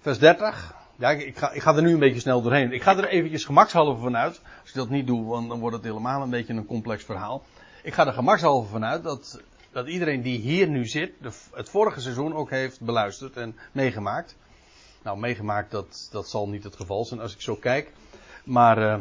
[0.00, 0.74] vers 30.
[0.96, 2.72] Ja, ik, ga, ik ga er nu een beetje snel doorheen.
[2.72, 4.40] Ik ga er eventjes gemakshalve vanuit.
[4.60, 7.42] Als ik dat niet doe, dan wordt het helemaal een beetje een complex verhaal.
[7.82, 9.40] Ik ga er gemakshalve vanuit dat,
[9.72, 11.12] dat iedereen die hier nu zit,
[11.52, 14.36] het vorige seizoen ook heeft beluisterd en meegemaakt.
[15.02, 17.92] Nou, meegemaakt, dat, dat zal niet het geval zijn als ik zo kijk.
[18.44, 18.98] Maar uh,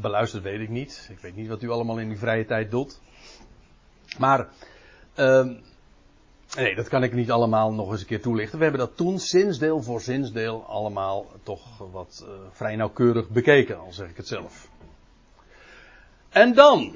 [0.00, 1.08] beluisterd weet ik niet.
[1.10, 3.00] Ik weet niet wat u allemaal in die vrije tijd doet.
[4.18, 4.48] Maar,
[5.18, 5.48] uh,
[6.56, 8.58] nee, dat kan ik niet allemaal nog eens een keer toelichten.
[8.58, 13.92] We hebben dat toen zinsdeel voor zinsdeel allemaal toch wat uh, vrij nauwkeurig bekeken, al
[13.92, 14.68] zeg ik het zelf.
[16.28, 16.94] En dan,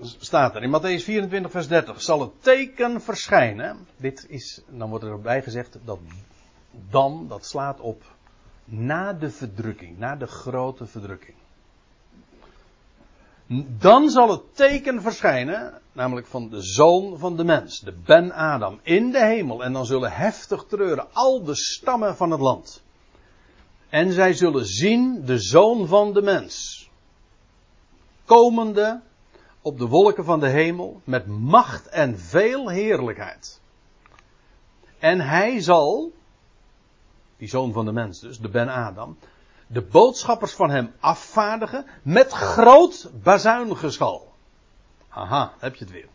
[0.00, 3.86] staat er in Matthäus 24 vers 30, zal het teken verschijnen.
[3.96, 5.98] Dit is, dan wordt erbij gezegd dat
[6.90, 8.02] dan, dat slaat op
[8.64, 11.36] na de verdrukking, na de grote verdrukking.
[13.78, 18.80] Dan zal het teken verschijnen, namelijk van de zoon van de mens, de Ben Adam,
[18.82, 19.64] in de hemel.
[19.64, 22.82] En dan zullen heftig treuren al de stammen van het land.
[23.88, 26.86] En zij zullen zien de zoon van de mens.
[28.24, 29.00] Komende
[29.62, 33.60] op de wolken van de hemel met macht en veel heerlijkheid.
[34.98, 36.12] En hij zal,
[37.36, 39.16] die zoon van de mens dus, de Ben Adam,
[39.68, 44.32] de boodschappers van hem afvaardigen met groot bazuingeschal.
[45.08, 46.08] Haha, heb je het weer.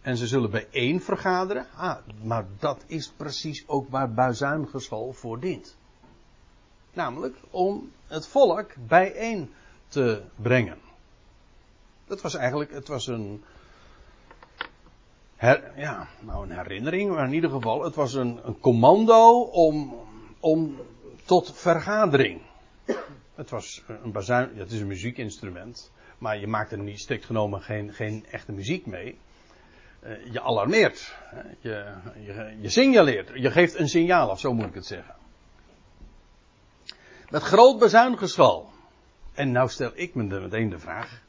[0.00, 1.66] En ze zullen bijeen vergaderen.
[1.76, 5.76] Ah, maar dat is precies ook waar bazuingeschal voor dient.
[6.92, 9.52] Namelijk om het volk bijeen
[9.88, 10.78] te brengen.
[12.06, 13.44] Dat was eigenlijk, het was een,
[15.36, 19.94] her, ja, nou een herinnering, maar in ieder geval, het was een, een commando om,
[20.40, 20.76] om
[21.28, 22.40] tot vergadering.
[23.34, 27.60] Het was een bazuin, het is een muziekinstrument, maar je maakt er niet strikt genomen
[27.62, 29.18] geen, geen echte muziek mee.
[30.02, 31.16] Uh, je alarmeert,
[31.60, 35.14] je, je, je signaleert, je geeft een signaal af, zo moet ik het zeggen.
[37.30, 38.70] Met groot bazuingeschal.
[39.34, 41.22] En nou stel ik me meteen de vraag,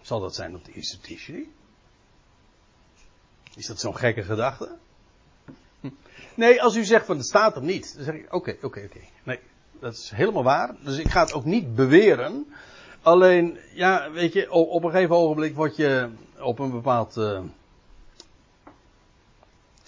[0.00, 1.46] zal dat zijn op de eerste?
[3.56, 4.78] Is dat zo'n gekke gedachte?
[6.34, 9.00] Nee, als u zegt van het staat er niet, dan zeg ik oké, oké, oké.
[9.22, 9.38] Nee,
[9.80, 10.74] dat is helemaal waar.
[10.84, 12.46] Dus ik ga het ook niet beweren.
[13.02, 16.08] Alleen, ja, weet je, op, een gegeven ogenblik word je
[16.40, 17.16] op een bepaald.
[17.16, 17.40] Uh,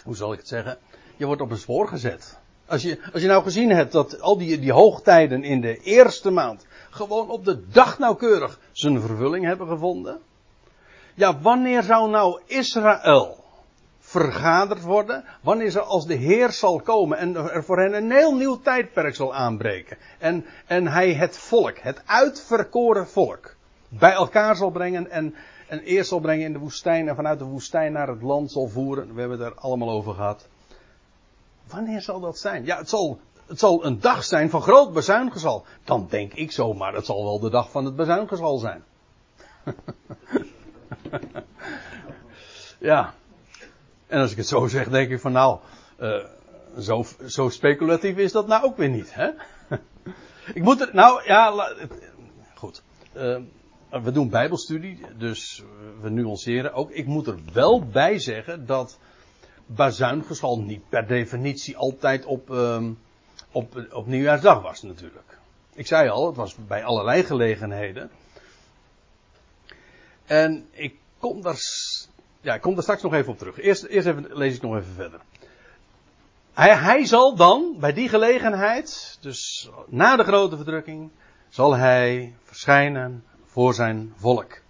[0.05, 0.79] hoe zal ik het zeggen?
[1.17, 2.39] Je wordt op een spoor gezet.
[2.67, 6.31] Als je, als je nou gezien hebt dat al die, die hoogtijden in de eerste
[6.31, 10.21] maand gewoon op de dag nauwkeurig zijn vervulling hebben gevonden.
[11.15, 13.42] Ja, wanneer zou nou Israël
[14.13, 15.25] vergaderd worden?
[15.41, 19.15] Wanneer ze als de Heer zal komen en er voor hen een heel nieuw tijdperk
[19.15, 19.97] zal aanbreken.
[20.19, 23.57] En, en hij het volk, het uitverkoren volk,
[23.89, 25.35] bij elkaar zal brengen en,
[25.69, 28.69] en eerst zal brengen in de woestijn en vanuit de woestijn naar het land zal
[28.69, 29.15] voeren.
[29.15, 30.49] We hebben het er allemaal over gehad.
[31.67, 32.65] Wanneer zal dat zijn?
[32.65, 35.65] Ja, het zal het zal een dag zijn van groot bezuingezal.
[35.85, 38.85] Dan denk ik zo, maar het zal wel de dag van het bezuingezal zijn.
[42.79, 43.15] ja.
[44.13, 45.59] En als ik het zo zeg, denk ik van nou,
[46.01, 46.25] uh,
[46.79, 49.15] zo, zo speculatief is dat nou ook weer niet.
[49.15, 49.31] Hè?
[50.59, 51.75] ik moet er, nou ja,
[52.55, 52.83] goed.
[53.17, 53.41] Uh,
[53.91, 55.63] we doen bijbelstudie, dus
[56.01, 56.91] we nuanceren ook.
[56.91, 58.99] Ik moet er wel bij zeggen dat
[59.67, 62.51] bazuingezal niet per definitie altijd op...
[62.51, 62.89] Uh,
[63.53, 65.39] op, op nieuwjaarsdag was natuurlijk.
[65.75, 68.11] Ik zei al, het was bij allerlei gelegenheden.
[70.25, 71.59] En ik kom daar,
[72.43, 73.61] ja, ik kom daar straks nog even op terug.
[73.61, 75.21] Eerst, eerst even, lees ik nog even verder.
[76.53, 81.11] Hij, hij zal dan, bij die gelegenheid, dus na de grote verdrukking,
[81.49, 84.61] zal hij verschijnen voor zijn volk.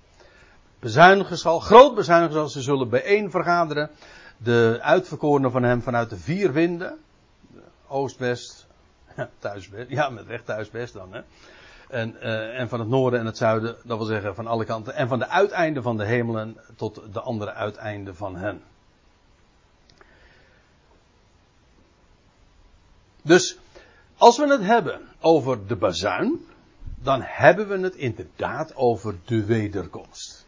[0.79, 3.91] Bezuinigen zal, groot bezuinigen zal, ze zullen bijeen vergaderen.
[4.37, 6.99] De uitverkorenen van hem vanuit de vier winden,
[7.89, 8.67] oost, west,
[9.39, 9.91] thuisbest.
[9.91, 11.13] Ja, met recht thuisbest dan.
[11.13, 11.21] Hè.
[11.93, 14.95] En, uh, en van het noorden en het zuiden, dat wil zeggen van alle kanten.
[14.95, 18.63] En van de uiteinden van de hemelen tot de andere uiteinden van hen.
[23.23, 23.59] Dus
[24.17, 26.47] als we het hebben over de bazuin,
[26.95, 30.47] dan hebben we het inderdaad over de wederkomst.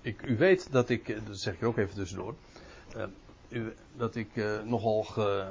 [0.00, 2.34] Ik, u weet dat ik, eh, dat zeg ik ook even tussendoor.
[3.48, 4.28] Uh, dat ik
[4.64, 5.02] nogal.
[5.02, 5.46] Ge...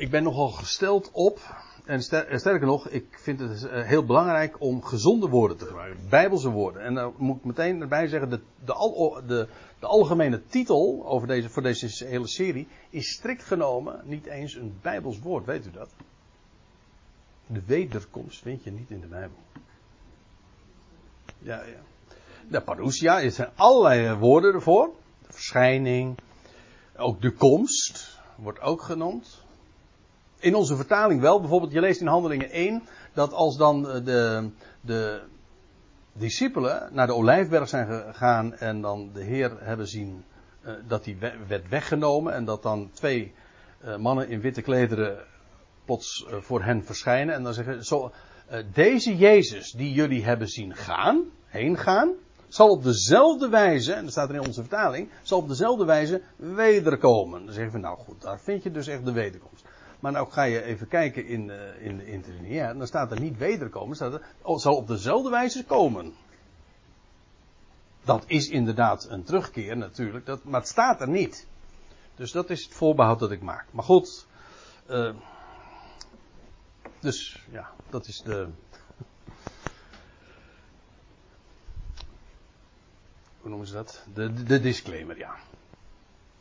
[0.00, 1.40] Ik ben nogal gesteld op.
[1.84, 6.08] En sterker nog, ik vind het eh, heel belangrijk om gezonde woorden te gebruiken.
[6.08, 6.82] Bijbelse woorden.
[6.82, 11.28] En daar moet ik meteen erbij zeggen: de, de, al, de, de algemene titel over
[11.28, 15.46] deze, voor deze hele serie is strikt genomen niet eens een Bijbels woord.
[15.46, 15.90] Weet u dat?
[17.46, 19.38] De wederkomst vind je niet in de Bijbel.
[21.38, 21.80] Ja, ja.
[22.48, 24.94] De parousia, er zijn allerlei woorden ervoor.
[25.26, 26.18] De verschijning,
[26.96, 29.48] ook de komst wordt ook genoemd.
[30.40, 34.50] In onze vertaling wel, bijvoorbeeld je leest in Handelingen 1 dat als dan de,
[34.80, 35.22] de
[36.12, 40.24] discipelen naar de Olijfberg zijn gegaan en dan de Heer hebben zien
[40.64, 41.16] uh, dat die
[41.48, 43.32] werd weggenomen en dat dan twee
[43.84, 45.18] uh, mannen in witte klederen
[45.84, 48.12] plots voor hen verschijnen en dan zeggen zo,
[48.72, 52.14] deze Jezus die jullie hebben zien gaan, heen gaan,
[52.50, 56.22] zal op dezelfde wijze, en dat staat er in onze vertaling, zal op dezelfde wijze
[56.36, 57.44] wederkomen.
[57.44, 59.64] Dan zeggen we, nou goed, daar vind je dus echt de wederkomst.
[60.00, 63.38] Maar nou ga je even kijken in, uh, in de interlineair, dan staat er niet
[63.38, 66.14] wederkomen, staat er, oh, zal op dezelfde wijze komen.
[68.04, 71.46] Dat is inderdaad een terugkeer natuurlijk, dat, maar het staat er niet.
[72.14, 73.66] Dus dat is het voorbehoud dat ik maak.
[73.70, 74.26] Maar goed,
[74.90, 75.14] uh,
[77.00, 78.48] dus ja, dat is de,
[83.40, 84.04] hoe noemen ze dat?
[84.14, 85.34] De, de disclaimer, ja.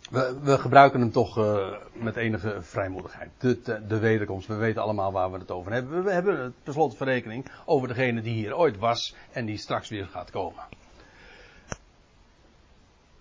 [0.09, 3.29] We, gebruiken hem toch uh, met enige vrijmoedigheid.
[3.37, 4.47] De, de, de, wederkomst.
[4.47, 6.03] We weten allemaal waar we het over hebben.
[6.03, 10.05] We hebben het tenslotte verrekening over degene die hier ooit was en die straks weer
[10.05, 10.63] gaat komen.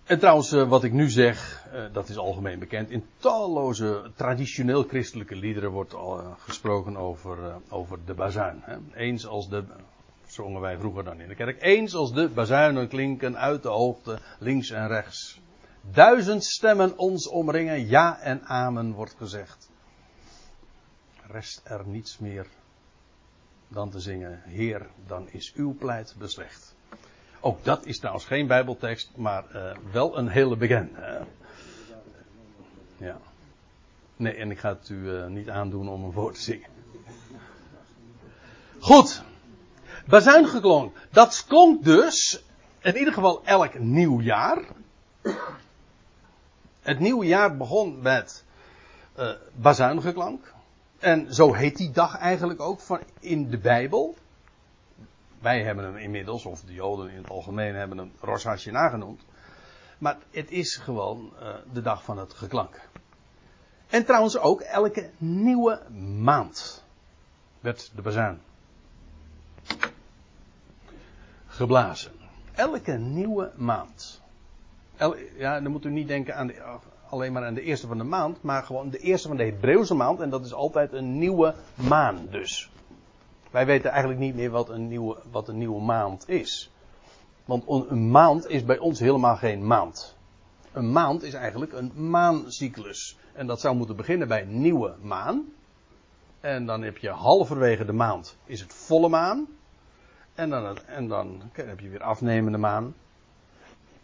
[0.03, 2.89] En trouwens, uh, wat ik nu zeg, uh, dat is algemeen bekend.
[2.89, 7.37] In talloze traditioneel christelijke liederen wordt al gesproken over,
[7.69, 8.61] over de bazuin.
[8.61, 8.77] Hè?
[8.93, 9.63] Eens als de
[10.27, 11.61] zongen wij vroeger dan in de kerk.
[11.61, 15.39] Eens als de bazuinen klinken uit de hoogte, links en rechts.
[15.81, 19.69] Duizend stemmen ons omringen, ja en amen wordt gezegd.
[21.27, 22.47] Rest er niets meer
[23.67, 26.75] dan te zingen, Heer, dan is uw pleit beslecht.
[27.39, 31.25] Ook dat is trouwens geen bijbeltekst, maar uh, wel een hele bekende.
[32.97, 33.17] Ja.
[34.15, 36.69] Nee, en ik ga het u uh, niet aandoen om hem voor te zingen.
[38.79, 39.23] Goed.
[40.07, 40.97] Bazuin geklonk.
[41.11, 42.43] Dat klonk dus,
[42.79, 44.65] in ieder geval elk nieuw jaar.
[46.79, 48.43] Het nieuwe jaar begon met
[49.19, 50.53] uh, bazuingeklank.
[50.99, 54.15] En zo heet die dag eigenlijk ook van in de Bijbel.
[55.39, 59.21] Wij hebben hem inmiddels, of de Joden in het algemeen hebben hem Rosh Hashanah genoemd.
[59.97, 62.89] Maar het is gewoon uh, de dag van het geklank.
[63.87, 65.81] En trouwens ook elke nieuwe
[66.17, 66.83] maand
[67.59, 68.41] werd de bazuin
[71.47, 72.11] geblazen.
[72.51, 74.21] Elke nieuwe maand.
[75.37, 76.51] Ja, dan moet u niet denken aan
[77.09, 79.95] alleen maar aan de eerste van de maand, maar gewoon de eerste van de Hebreeuwse
[79.95, 80.19] maand.
[80.19, 82.71] En dat is altijd een nieuwe maan dus.
[83.51, 86.71] Wij weten eigenlijk niet meer wat een nieuwe, wat een nieuwe maand is.
[87.45, 90.17] Want een maand is bij ons helemaal geen maand.
[90.71, 93.17] Een maand is eigenlijk een maancyclus.
[93.33, 95.45] En dat zou moeten beginnen bij nieuwe maan.
[96.39, 99.47] En dan heb je halverwege de maand is het volle maan.
[100.33, 102.93] En dan, en dan heb je weer afnemende maan.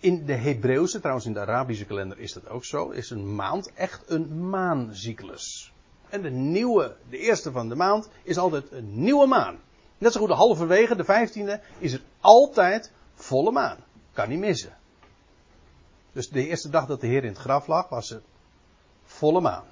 [0.06, 3.74] In de Hebreeuwse, trouwens in de Arabische kalender is dat ook zo, is een maand
[3.74, 5.74] echt een maancyclus.
[6.10, 9.60] En de nieuwe, de eerste van de maand, is altijd een nieuwe maan.
[9.98, 13.78] Net zo goed de halverwege, de vijftiende, is het altijd volle maan.
[14.14, 14.78] Kan niet missen.
[16.12, 18.24] Dus de eerste dag dat de Heer in het graf lag, was het
[19.04, 19.66] volle maan.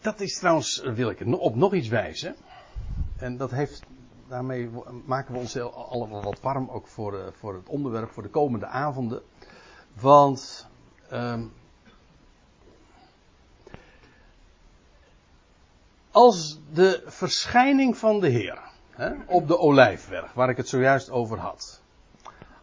[0.00, 2.36] dat is trouwens, wil ik op nog iets wijzen.
[3.18, 3.82] En dat heeft,
[4.28, 4.70] daarmee
[5.04, 8.66] maken we ons allemaal wat warm ook voor, eh, voor het onderwerp voor de komende
[8.66, 9.22] avonden.
[10.00, 10.68] Want
[11.12, 11.52] um,
[16.10, 18.58] als de verschijning van de Heer
[18.90, 21.80] hè, op de olijfberg, waar ik het zojuist over had,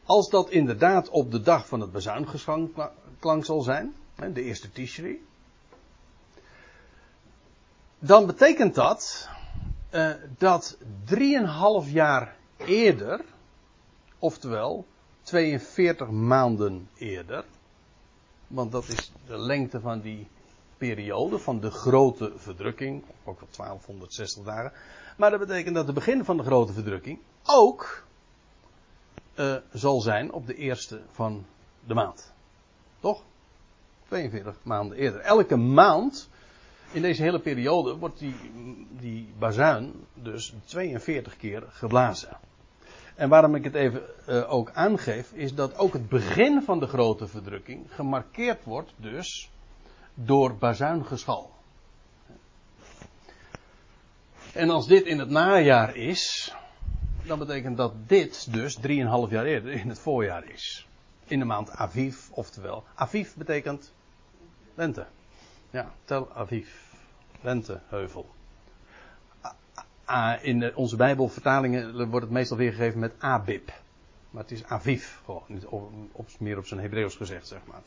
[0.06, 5.26] als dat inderdaad op de dag van het bezuinigingsklank zal zijn, hè, de eerste Tishri,
[8.00, 9.30] dan betekent dat
[9.96, 10.78] uh, dat
[11.86, 13.22] 3,5 jaar eerder,
[14.20, 14.86] oftewel
[15.22, 17.46] 42 maanden eerder,
[18.48, 20.28] want dat is de lengte van die
[20.78, 24.72] periode van de grote verdrukking, ook wel 1260 dagen,
[25.18, 28.04] maar dat betekent dat het begin van de grote verdrukking ook
[29.36, 31.46] uh, zal zijn op de eerste van
[31.86, 32.34] de maand.
[33.00, 33.22] Toch?
[34.08, 35.20] 42 maanden eerder.
[35.20, 36.30] Elke maand
[36.96, 38.36] in deze hele periode wordt die,
[39.00, 42.38] die bazuin dus 42 keer geblazen.
[43.16, 46.88] En waarom ik het even uh, ook aangeef, is dat ook het begin van de
[46.88, 49.50] grote verdrukking gemarkeerd wordt dus
[50.14, 51.52] door bazuingeschal.
[54.54, 56.54] En als dit in het najaar is,
[57.26, 58.84] dan betekent dat dit dus 3,5
[59.30, 60.88] jaar eerder in het voorjaar is.
[61.26, 62.84] In de maand Aviv, oftewel.
[62.96, 63.94] Aviv betekent
[64.76, 65.06] lente.
[65.70, 66.85] Ja, Tel Aviv.
[67.46, 68.26] Lenteheuvel.
[70.42, 73.70] In onze Bijbelvertalingen wordt het meestal weergegeven met Abib.
[74.30, 76.10] Maar het is Aviv, gewoon.
[76.40, 77.82] Meer op zijn Hebreeuws gezegd, zeg maar.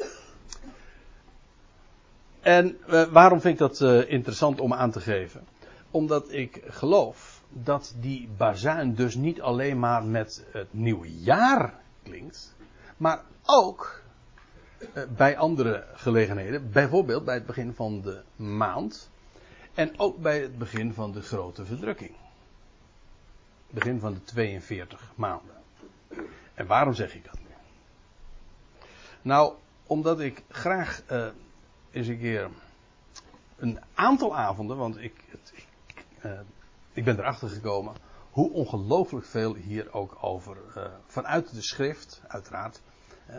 [2.41, 5.47] En uh, waarom vind ik dat uh, interessant om aan te geven?
[5.91, 12.55] Omdat ik geloof dat die bazuin dus niet alleen maar met het nieuwe jaar klinkt,
[12.97, 14.03] maar ook
[15.17, 19.11] bij andere gelegenheden, bijvoorbeeld bij het begin van de maand
[19.79, 22.11] en ook bij het begin van de grote verdrukking.
[23.71, 25.55] Begin van de 42 maanden.
[26.55, 27.55] En waarom zeg ik dat nu?
[29.23, 29.55] Nou,
[29.87, 31.27] omdat ik graag uh,
[31.91, 32.51] eens een keer
[33.57, 35.25] een aantal avonden, want ik,
[35.55, 36.41] ik, uh,
[36.93, 37.95] ik ben erachter gekomen
[38.31, 42.81] hoe ongelooflijk veel hier ook over uh, vanuit de schrift, uiteraard,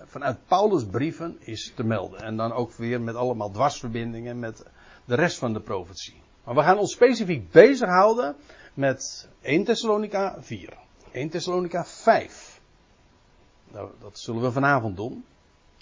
[0.05, 2.21] vanuit Paulus' brieven is te melden.
[2.21, 4.65] En dan ook weer met allemaal dwarsverbindingen met
[5.05, 6.27] de rest van de profetie.
[6.43, 8.35] Maar we gaan ons specifiek bezighouden
[8.73, 10.77] met 1 Thessalonica 4,
[11.11, 12.61] 1 Thessalonica 5.
[13.71, 15.25] Nou, dat zullen we vanavond doen.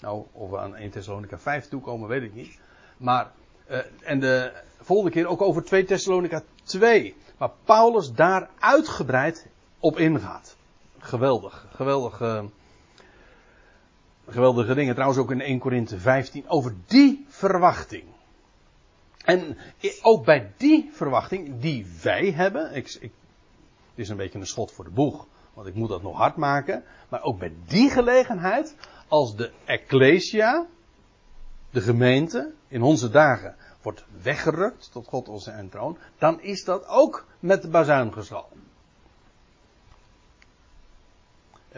[0.00, 2.58] Nou, of we aan 1 Thessalonica 5 toekomen, weet ik niet.
[2.96, 3.30] Maar,
[3.70, 7.16] uh, en de volgende keer ook over 2 Thessalonica 2.
[7.36, 9.46] Waar Paulus daar uitgebreid
[9.78, 10.56] op ingaat.
[10.98, 12.20] Geweldig, geweldig.
[14.28, 14.94] Geweldige dingen.
[14.94, 16.48] Trouwens ook in 1 Korinthe 15.
[16.48, 18.04] Over die verwachting.
[19.28, 19.56] En
[20.02, 22.74] ook bij die verwachting die wij hebben.
[22.74, 23.12] Ik, ik,
[23.90, 25.26] het is een beetje een schot voor de boeg.
[25.54, 26.84] Want ik moet dat nog hard maken.
[27.08, 28.76] Maar ook bij die gelegenheid.
[29.08, 30.66] Als de Ecclesia.
[31.70, 32.52] De gemeente.
[32.68, 33.56] In onze dagen.
[33.82, 35.98] Wordt weggerukt tot God onze en troon.
[36.18, 38.48] Dan is dat ook met de bazuingeschal.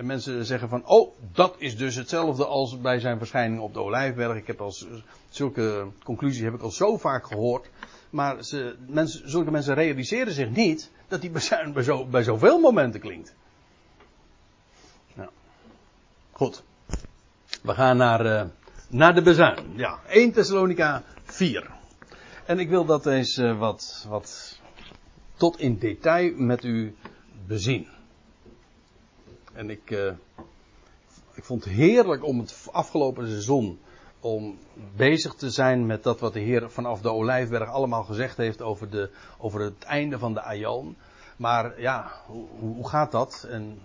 [0.01, 3.81] En mensen zeggen van, oh, dat is dus hetzelfde als bij zijn verschijning op de
[3.81, 4.37] Olijfberg.
[4.37, 4.75] Ik heb al
[5.29, 7.71] zulke conclusies heb ik al zo vaak gehoord.
[8.11, 12.61] Maar ze, mensen, zulke mensen realiseren zich niet dat die bezuin bij, zo, bij zoveel
[12.61, 13.35] momenten klinkt.
[15.15, 15.31] Nou,
[16.33, 16.63] goed.
[17.63, 18.43] We gaan naar, uh,
[18.89, 19.73] naar de bezuin.
[19.77, 21.71] Ja, 1 Thessalonica 4.
[22.45, 24.59] En ik wil dat eens uh, wat, wat
[25.37, 26.97] tot in detail met u
[27.47, 27.89] bezien.
[29.61, 30.13] En ik, uh,
[31.35, 33.81] ik vond het heerlijk om het afgelopen seizoen
[34.21, 34.59] om
[34.97, 38.91] bezig te zijn met dat wat de Heer vanaf de Olijfberg allemaal gezegd heeft over,
[38.91, 40.97] de, over het einde van de Aion.
[41.37, 43.47] Maar ja, hoe, hoe gaat dat?
[43.51, 43.83] En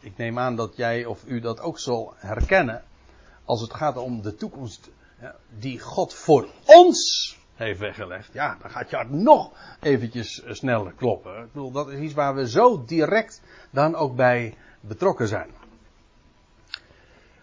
[0.00, 2.82] ik neem aan dat jij of u dat ook zal herkennen.
[3.44, 4.90] Als het gaat om de toekomst
[5.20, 8.32] ja, die God voor ons heeft weggelegd.
[8.32, 9.50] Ja, dan gaat je hart nog
[9.80, 11.42] eventjes sneller kloppen.
[11.42, 15.50] Ik bedoel, dat is iets waar we zo direct dan ook bij betrokken zijn.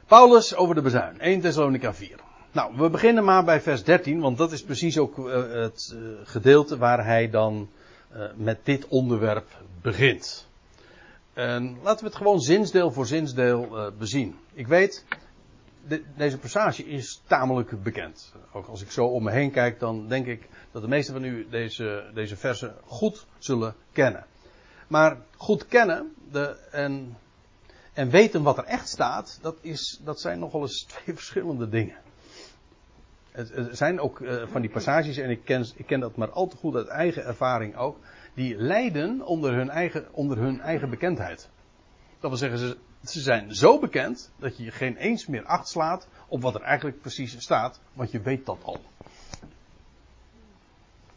[0.06, 1.20] Paulus over de bezuin.
[1.20, 2.20] 1 Thessalonica 4.
[2.52, 6.10] Nou, we beginnen maar bij vers 13, want dat is precies ook uh, het uh,
[6.24, 7.70] gedeelte waar hij dan
[8.14, 9.48] uh, met dit onderwerp
[9.82, 10.48] begint.
[11.34, 14.36] En laten we het gewoon zinsdeel voor zinsdeel bezien.
[14.54, 15.06] Ik weet,
[15.88, 18.34] de, deze passage is tamelijk bekend.
[18.52, 21.24] Ook als ik zo om me heen kijk, dan denk ik dat de meesten van
[21.24, 24.26] u deze, deze versen goed zullen kennen.
[24.88, 27.18] Maar goed kennen de, en
[27.96, 31.98] en weten wat er echt staat, dat, is, dat zijn nogal eens twee verschillende dingen.
[33.32, 36.48] Er zijn ook uh, van die passages, en ik ken, ik ken dat maar al
[36.48, 37.98] te goed uit eigen ervaring ook,
[38.34, 41.50] die lijden onder hun eigen, onder hun eigen bekendheid.
[42.20, 45.68] Dat wil zeggen, ze, ze zijn zo bekend dat je je geen eens meer acht
[45.68, 48.82] slaat op wat er eigenlijk precies staat, want je weet dat al.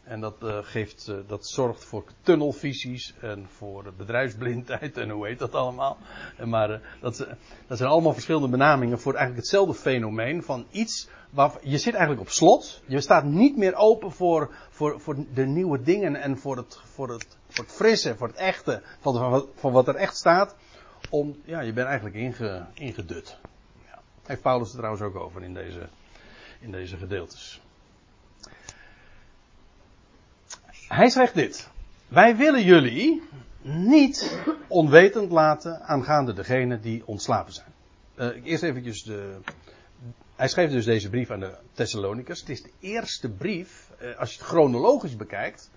[0.09, 5.39] En dat, uh, geeft, uh, dat zorgt voor tunnelvisies en voor bedrijfsblindheid en hoe heet
[5.39, 5.97] dat allemaal.
[6.45, 7.27] Maar uh, dat,
[7.67, 12.21] dat zijn allemaal verschillende benamingen voor eigenlijk hetzelfde fenomeen van iets waar je zit eigenlijk
[12.21, 12.81] op slot.
[12.85, 17.09] Je staat niet meer open voor, voor, voor de nieuwe dingen en voor het, voor
[17.09, 20.55] het, voor het frisse, voor het echte, van, van, van wat er echt staat.
[21.09, 23.37] Om, ja, je bent eigenlijk inge, ingedut.
[23.85, 23.99] Ja.
[24.25, 25.89] Heeft Paulus er trouwens ook over in deze,
[26.59, 27.61] in deze gedeeltes.
[30.89, 31.69] Hij zegt dit.
[32.07, 33.21] Wij willen jullie
[33.61, 37.73] niet onwetend laten aangaande degene die ontslapen zijn.
[38.15, 39.37] Uh, eerst eventjes de.
[40.35, 42.39] Hij schreef dus deze brief aan de Thessalonicus.
[42.39, 45.71] Het is de eerste brief, uh, als je het chronologisch bekijkt,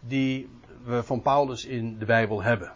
[0.00, 0.48] die
[0.84, 2.68] we van Paulus in de Bijbel hebben.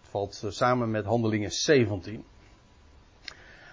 [0.00, 2.24] Het valt uh, samen met Handelingen 17.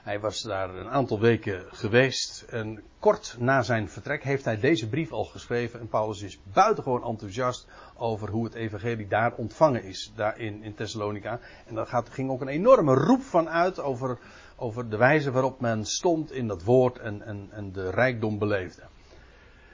[0.07, 4.89] Hij was daar een aantal weken geweest en kort na zijn vertrek heeft hij deze
[4.89, 5.79] brief al geschreven.
[5.79, 11.39] En Paulus is buitengewoon enthousiast over hoe het evangelie daar ontvangen is, daar in, Thessalonica.
[11.65, 14.17] En daar gaat, ging ook een enorme roep van uit over,
[14.55, 18.81] over de wijze waarop men stond in dat woord en, en, en de rijkdom beleefde.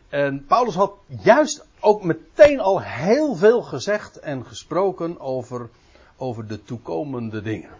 [0.10, 5.70] En Paulus had juist ook meteen al heel veel gezegd en gesproken over,
[6.18, 7.72] over de toekomende dingen.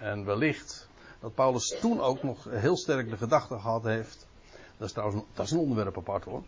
[0.00, 0.90] En wellicht
[1.22, 4.26] dat Paulus toen ook nog heel sterk de gedachte gehad heeft.
[4.76, 6.42] Dat is trouwens dat is een onderwerp apart hoor.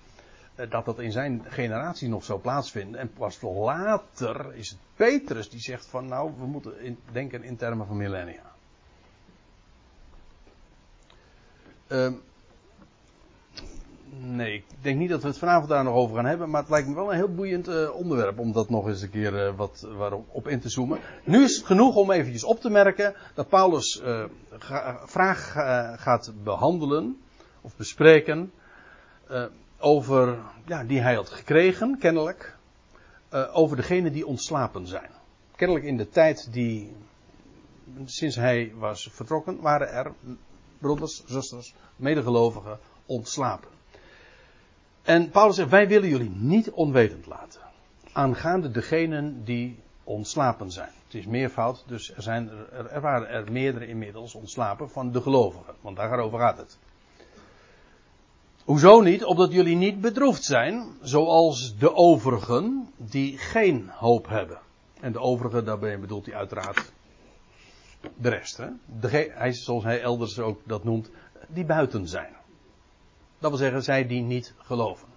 [0.54, 3.00] Eh, dat dat in zijn generatie nog zou plaatsvinden.
[3.00, 7.56] En pas later is het Petrus die zegt van nou, we moeten in, denken in
[7.56, 8.52] termen van millennia.
[11.88, 12.22] Um,
[14.20, 16.50] nee, ik denk niet dat we het vanavond daar nog over gaan hebben.
[16.50, 19.10] Maar het lijkt me wel een heel boeiend uh, onderwerp om dat nog eens een
[19.10, 20.98] keer uh, wat waarop, op in te zoomen.
[21.24, 24.02] Nu is het genoeg om eventjes op te merken dat Paulus
[24.58, 25.52] ga, vraag
[26.00, 27.20] gaat behandelen
[27.60, 28.52] of bespreken
[29.78, 32.56] over, ja, die hij had gekregen, kennelijk,
[33.52, 35.10] over degenen die ontslapen zijn.
[35.56, 36.96] Kennelijk in de tijd die,
[38.04, 40.12] sinds hij was vertrokken, waren er
[40.78, 43.73] broeders, zusters, medegelovigen ontslapen.
[45.04, 47.60] En Paulus zegt, wij willen jullie niet onwetend laten.
[48.12, 50.90] Aangaande degenen die ontslapen zijn.
[51.04, 55.20] Het is meervoud, dus er, zijn, er, er waren er meerdere inmiddels ontslapen van de
[55.20, 55.74] gelovigen.
[55.80, 56.78] Want daarover gaat het.
[58.64, 59.24] Hoezo niet?
[59.24, 64.58] Opdat jullie niet bedroefd zijn, zoals de overigen die geen hoop hebben.
[65.00, 66.92] En de overigen, daarbij bedoelt hij uiteraard
[68.16, 68.56] de rest.
[68.56, 68.66] Hè?
[69.30, 71.10] Hij, zoals hij elders ook dat noemt,
[71.48, 72.32] die buiten zijn.
[73.44, 75.08] Dat wil zeggen, zij die niet geloven.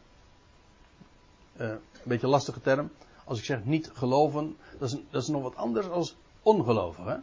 [1.57, 2.91] Uh, een beetje een lastige term.
[3.23, 6.07] Als ik zeg niet geloven, dat is, dat is nog wat anders dan
[6.41, 7.05] ongeloven.
[7.05, 7.17] Hè?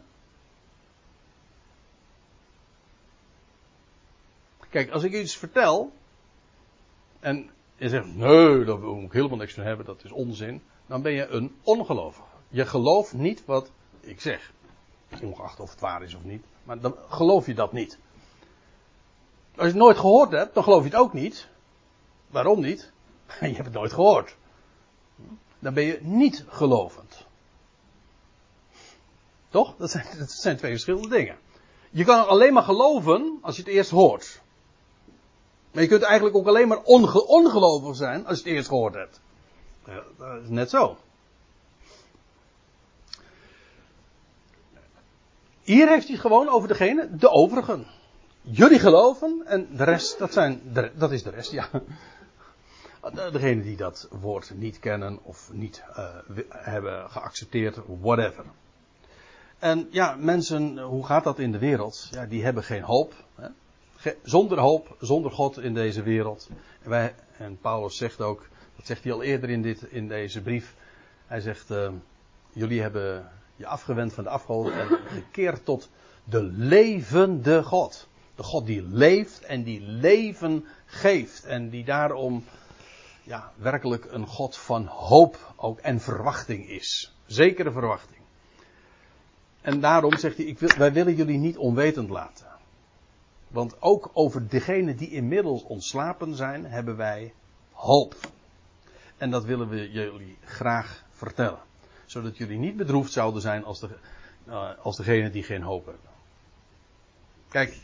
[4.69, 5.91] Kijk, als ik iets vertel.
[7.19, 10.61] En je zegt, nee, daar wil ik helemaal niks van hebben, dat is onzin.
[10.85, 12.27] Dan ben je een ongelovige.
[12.47, 14.51] Je gelooft niet wat ik zeg.
[15.21, 16.45] Ongeacht of het waar is of niet.
[16.63, 17.99] Maar dan geloof je dat niet.
[19.55, 21.47] Als je het nooit gehoord hebt, dan geloof je het ook niet.
[22.27, 22.91] Waarom niet?
[23.39, 24.35] Je hebt het nooit gehoord.
[25.59, 27.25] Dan ben je niet gelovend.
[29.49, 29.75] Toch?
[29.77, 31.37] Dat zijn, dat zijn twee verschillende dingen.
[31.89, 34.41] Je kan alleen maar geloven als je het eerst hoort.
[35.71, 38.93] Maar je kunt eigenlijk ook alleen maar onge ongelovig zijn als je het eerst gehoord
[38.93, 39.21] hebt.
[39.85, 40.97] Ja, dat is net zo.
[45.61, 47.87] Hier heeft hij het gewoon over degene, de overigen.
[48.47, 50.61] Jullie geloven en de rest, dat, zijn
[50.95, 51.69] dat is de rest, ja.
[53.31, 56.15] Degene die dat woord niet kennen of niet uh,
[56.49, 58.45] hebben geaccepteerd, whatever.
[59.59, 62.07] En ja, mensen, hoe gaat dat in de wereld?
[62.11, 63.13] Ja, die hebben geen hoop.
[63.35, 63.47] Hè?
[64.23, 66.49] Zonder hoop, zonder God in deze wereld.
[66.83, 70.41] En, wij, en Paulus zegt ook, dat zegt hij al eerder in, dit, in deze
[70.41, 70.75] brief.
[71.27, 71.89] Hij zegt, uh,
[72.49, 75.89] jullie hebben je afgewend van de afgoden en gekeerd tot
[76.23, 78.07] de levende God.
[78.35, 81.45] De God die leeft en die leven geeft.
[81.45, 82.43] En die daarom
[83.23, 87.15] ja, werkelijk een God van hoop ook en verwachting is.
[87.25, 88.21] Zekere verwachting.
[89.61, 92.47] En daarom zegt hij, ik wil, wij willen jullie niet onwetend laten.
[93.47, 97.33] Want ook over degenen die inmiddels ontslapen zijn, hebben wij
[97.71, 98.15] hoop.
[99.17, 101.59] En dat willen we jullie graag vertellen.
[102.05, 103.89] Zodat jullie niet bedroefd zouden zijn als, de,
[104.47, 106.09] uh, als degenen die geen hoop hebben.
[107.49, 107.77] Kijk,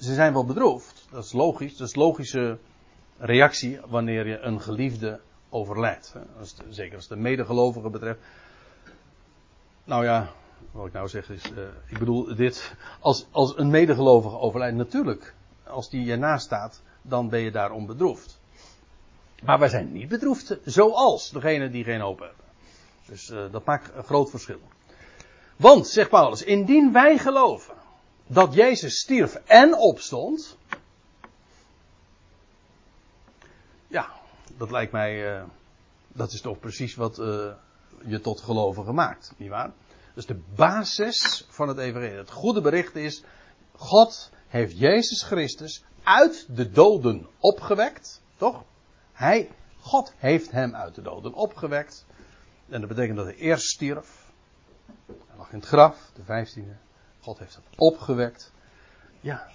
[0.00, 1.06] ze zijn wel bedroefd.
[1.10, 1.76] Dat is logisch.
[1.76, 2.58] Dat is logische
[3.18, 6.14] reactie wanneer je een geliefde overlijdt.
[6.68, 8.18] Zeker als de medegelovige betreft.
[9.84, 10.30] Nou ja,
[10.70, 15.34] wat ik nou zeg is, uh, ik bedoel dit, als, als een medegelovige overlijdt, natuurlijk,
[15.66, 18.40] als die je naast staat, dan ben je daarom bedroefd.
[19.42, 22.44] Maar wij zijn niet bedroefd, zoals degene die geen hoop hebben.
[23.06, 24.60] Dus uh, dat maakt een groot verschil.
[25.56, 27.74] Want, zegt Paulus, indien wij geloven
[28.32, 30.56] dat Jezus stierf en opstond.
[33.86, 34.10] Ja,
[34.56, 35.36] dat lijkt mij.
[35.36, 35.44] Uh,
[36.08, 37.52] dat is toch precies wat uh,
[38.04, 39.72] je tot gelovige maakt, nietwaar?
[40.14, 42.16] Dus de basis van het evangelie.
[42.16, 43.24] Het goede bericht is:
[43.72, 48.64] God heeft Jezus Christus uit de doden opgewekt, toch?
[49.12, 49.50] Hij,
[49.80, 52.06] God heeft hem uit de doden opgewekt.
[52.68, 54.32] En dat betekent dat hij eerst stierf.
[55.06, 56.76] Hij lag in het graf, de vijftiende.
[57.20, 58.52] God heeft hem opgewekt.
[59.20, 59.48] Ja.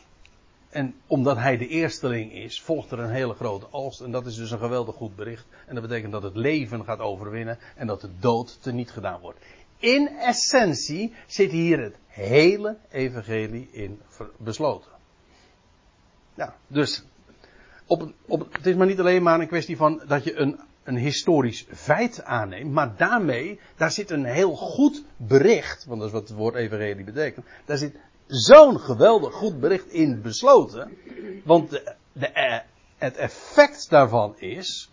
[0.69, 4.01] En omdat hij de eersteling is, volgt er een hele grote oogst.
[4.01, 5.45] En dat is dus een geweldig goed bericht.
[5.67, 9.39] En dat betekent dat het leven gaat overwinnen en dat de dood teniet gedaan wordt.
[9.77, 14.01] In essentie zit hier het hele evangelie in
[14.37, 14.91] besloten.
[16.33, 17.03] Ja, dus
[17.85, 20.97] op, op, het is maar niet alleen maar een kwestie van dat je een een
[20.97, 26.27] historisch feit aanneemt, maar daarmee, daar zit een heel goed bericht, want dat is wat
[26.27, 27.95] het woord evangelie betekent, daar zit
[28.27, 30.97] zo'n geweldig goed bericht in besloten,
[31.43, 32.61] want de, de,
[32.97, 34.89] het effect daarvan is.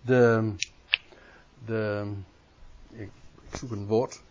[0.00, 0.52] De.
[1.66, 2.12] de
[2.90, 3.10] ik,
[3.50, 4.22] ik zoek een woord.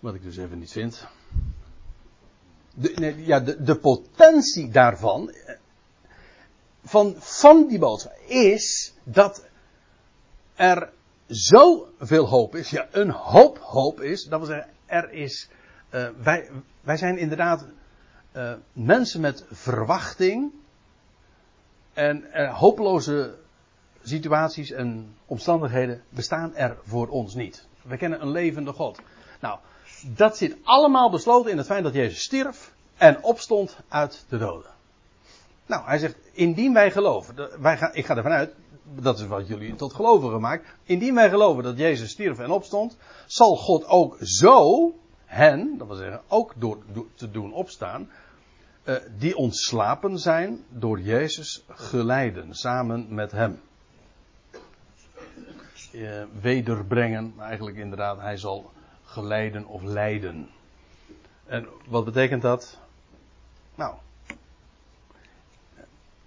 [0.00, 1.06] Wat ik dus even niet vind.
[2.74, 5.34] De, nee, ja, de, de potentie daarvan.
[6.86, 9.44] Van, van die boodschap is dat
[10.54, 10.90] er
[11.26, 12.70] zoveel hoop is.
[12.70, 14.24] Ja, een hoop hoop is.
[14.24, 15.48] Dat wil zeggen, er is.
[15.90, 17.66] Uh, wij, wij zijn inderdaad
[18.36, 20.52] uh, mensen met verwachting.
[21.92, 23.34] En uh, hopeloze
[24.02, 27.66] situaties en omstandigheden bestaan er voor ons niet.
[27.82, 29.00] We kennen een levende God.
[29.40, 29.58] Nou,
[30.02, 34.75] dat zit allemaal besloten in het feit dat Jezus stierf en opstond uit de doden.
[35.66, 39.74] Nou, hij zegt, indien wij geloven, wij ik ga ervan uit, dat is wat jullie
[39.74, 42.96] tot gelovigen maakt, indien wij geloven dat Jezus stierf en opstond,
[43.26, 44.92] zal God ook zo
[45.24, 46.78] hen, dat wil zeggen ook door,
[47.14, 48.10] te doen opstaan,
[48.84, 53.60] uh, die ontslapen zijn, door Jezus geleiden, samen met hem.
[55.92, 58.70] Uh, wederbrengen, eigenlijk inderdaad, hij zal
[59.04, 60.48] geleiden of leiden.
[61.46, 62.78] En wat betekent dat?
[63.74, 63.94] Nou,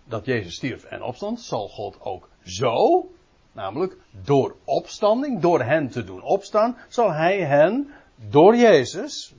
[0.09, 3.07] dat Jezus stierf en opstond, zal God ook zo,
[3.51, 9.33] namelijk door opstanding, door hen te doen opstaan, zal hij hen door Jezus,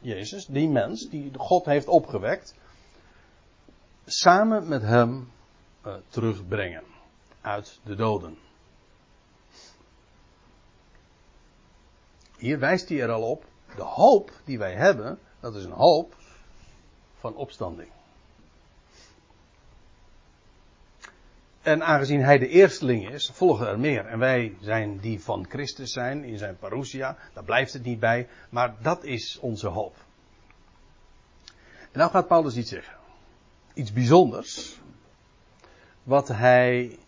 [0.00, 2.54] Jezus, die mens die God heeft opgewekt,
[4.06, 5.30] samen met hem
[5.86, 6.84] uh, terugbrengen
[7.40, 8.38] uit de doden.
[12.36, 13.44] Hier wijst hij er al op,
[13.76, 16.16] de hoop die wij hebben, dat is een hoop
[17.18, 17.93] van opstanding.
[21.64, 24.06] En aangezien hij de eersteling is, volgen er meer.
[24.06, 27.16] En wij zijn die van Christus zijn in zijn parousia.
[27.32, 28.28] Daar blijft het niet bij.
[28.48, 29.96] Maar dat is onze hoop.
[31.92, 32.96] En nou gaat Paulus iets zeggen.
[33.74, 34.80] Iets bijzonders.
[36.02, 36.98] Wat hij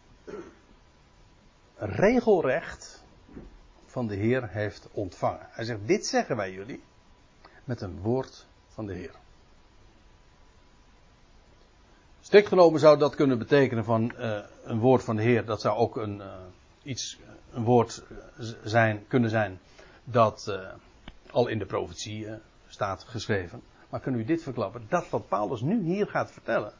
[1.76, 3.04] regelrecht
[3.86, 5.46] van de Heer heeft ontvangen.
[5.50, 6.82] Hij zegt, dit zeggen wij jullie
[7.64, 9.14] met een woord van de Heer.
[12.26, 15.44] Strikt genomen zou dat kunnen betekenen van uh, een woord van de Heer.
[15.44, 16.34] Dat zou ook een, uh,
[16.82, 17.18] iets,
[17.52, 18.02] een woord
[18.64, 19.60] zijn, kunnen zijn
[20.04, 20.58] dat
[21.30, 22.28] al in de profetie
[22.66, 23.62] staat geschreven.
[23.88, 24.86] Maar kunnen u dit verklappen?
[24.88, 26.72] Dat wat Paulus nu hier gaat vertellen.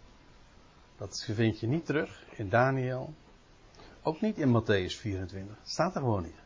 [0.97, 3.15] Dat vind je niet terug in Daniel.
[4.03, 5.57] Ook niet in Matthäus 24.
[5.65, 6.41] Staat er gewoon niet.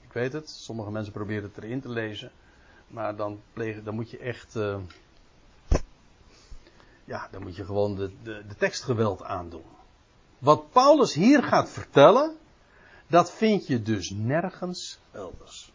[0.00, 2.30] Ik weet het, sommige mensen proberen het erin te lezen.
[2.86, 3.40] Maar dan,
[3.84, 4.56] dan moet je echt
[7.12, 9.64] ja, dan moet je gewoon de, de, de tekstgeweld aandoen.
[10.38, 12.36] Wat Paulus hier gaat vertellen,
[13.06, 15.72] dat vind je dus nergens elders.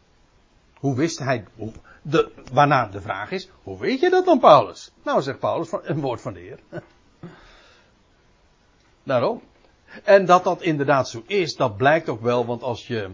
[0.79, 1.71] Hoe wist hij, hoe,
[2.01, 2.31] de,
[2.91, 4.91] de vraag is, hoe weet je dat dan Paulus?
[5.03, 6.59] Nou, zegt Paulus, een woord van de Heer.
[9.03, 9.41] Daarom.
[10.03, 13.11] En dat dat inderdaad zo is, dat blijkt ook wel, want als je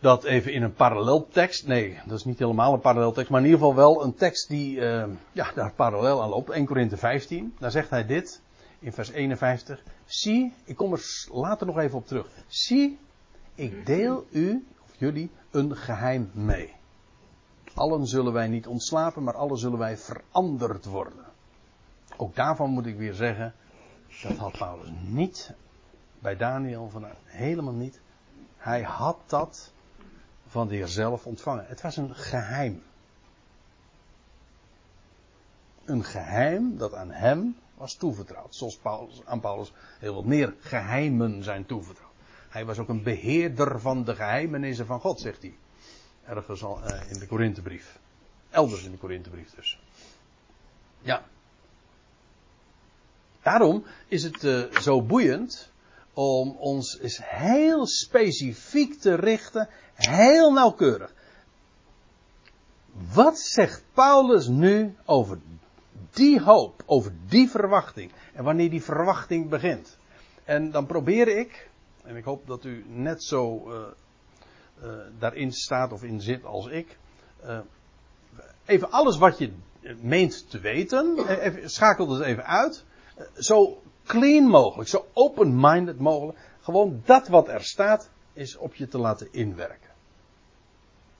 [0.00, 1.66] dat even in een paralleltekst.
[1.66, 4.76] Nee, dat is niet helemaal een paralleltekst, maar in ieder geval wel een tekst die
[4.76, 6.50] uh, ja, daar parallel aan loopt.
[6.50, 7.54] 1 Korinthe 15.
[7.58, 8.40] Daar zegt hij dit
[8.78, 9.82] in vers 51.
[10.06, 12.26] Zie, ik kom er later nog even op terug.
[12.46, 12.98] Zie,
[13.54, 16.76] ik deel u, of jullie, een geheim mee.
[17.74, 21.24] Allen zullen wij niet ontslapen, maar allen zullen wij veranderd worden.
[22.16, 23.54] Ook daarvan moet ik weer zeggen,
[24.22, 25.54] dat had Paulus niet
[26.18, 27.18] bij Daniel vanuit.
[27.24, 28.00] Helemaal niet.
[28.56, 29.72] Hij had dat
[30.48, 31.66] van de Heer zelf ontvangen.
[31.66, 32.82] Het was een geheim.
[35.84, 38.54] Een geheim dat aan hem was toevertrouwd.
[38.54, 42.12] Zoals Paulus, aan Paulus heel wat meer geheimen zijn toevertrouwd.
[42.48, 45.56] Hij was ook een beheerder van de geheimenissen van God, zegt hij.
[46.24, 47.98] Ergens al uh, in de Korinthebrief.
[48.50, 49.80] Elders in de Korinthebrief dus.
[51.00, 51.22] Ja.
[53.42, 55.72] Daarom is het uh, zo boeiend
[56.18, 61.14] om ons eens heel specifiek te richten Heel nauwkeurig.
[63.14, 65.38] Wat zegt Paulus nu over
[66.10, 68.10] die hoop, over die verwachting?
[68.34, 69.96] En wanneer die verwachting begint?
[70.44, 71.70] En dan probeer ik,
[72.04, 73.74] en ik hoop dat u net zo uh,
[74.82, 76.98] uh, daarin staat of in zit als ik,
[77.44, 77.58] uh,
[78.66, 79.52] even alles wat je
[80.00, 81.16] meent te weten,
[81.64, 82.84] schakel het even uit,
[83.36, 88.98] zo clean mogelijk, zo open-minded mogelijk, gewoon dat wat er staat, is op je te
[88.98, 89.90] laten inwerken.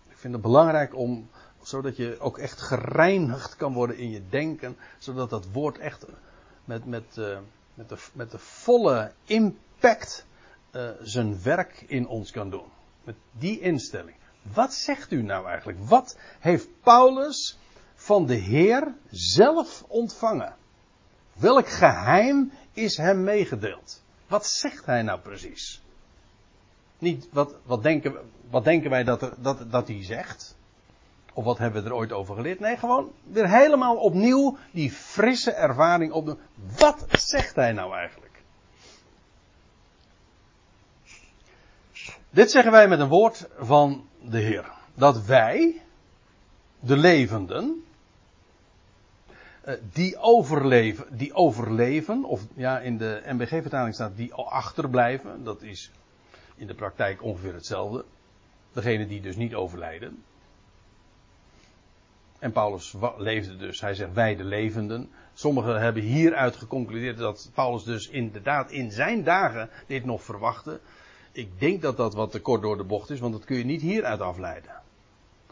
[0.09, 1.29] Ik vind het belangrijk om,
[1.63, 6.07] zodat je ook echt gereinigd kan worden in je denken, zodat dat woord echt
[6.65, 7.39] met, met, uh,
[7.75, 10.27] met, de, met de volle impact
[10.73, 12.67] uh, zijn werk in ons kan doen.
[13.05, 14.17] Met die instelling.
[14.43, 15.79] Wat zegt u nou eigenlijk?
[15.81, 17.59] Wat heeft Paulus
[17.95, 20.57] van de Heer zelf ontvangen?
[21.33, 24.03] Welk geheim is hem meegedeeld?
[24.27, 25.83] Wat zegt hij nou precies?
[26.99, 28.15] Niet wat, wat, denken,
[28.51, 30.57] wat denken wij dat, dat, dat hij zegt?
[31.33, 32.61] Of wat hebben we er ooit over geleerd?
[32.61, 36.39] Nee, gewoon weer helemaal opnieuw die frisse ervaring opdoen.
[36.79, 38.43] Wat zegt hij nou eigenlijk?
[42.31, 44.71] Dit zeggen wij met een woord van de Heer.
[44.95, 45.83] Dat wij,
[46.81, 47.85] de levenden,
[49.93, 55.91] die overleven, die overleven, of ja, in de MBG-vertaling staat die achterblijven, dat is
[56.57, 58.05] in de praktijk ongeveer hetzelfde.
[58.73, 60.23] Degene die dus niet overlijden.
[62.39, 65.11] En Paulus leefde dus, hij zegt wij de levenden.
[65.35, 70.81] Sommigen hebben hieruit geconcludeerd dat Paulus dus inderdaad in zijn dagen dit nog verwachtte.
[71.33, 73.65] Ik denk dat dat wat te kort door de bocht is, want dat kun je
[73.65, 74.71] niet hieruit afleiden.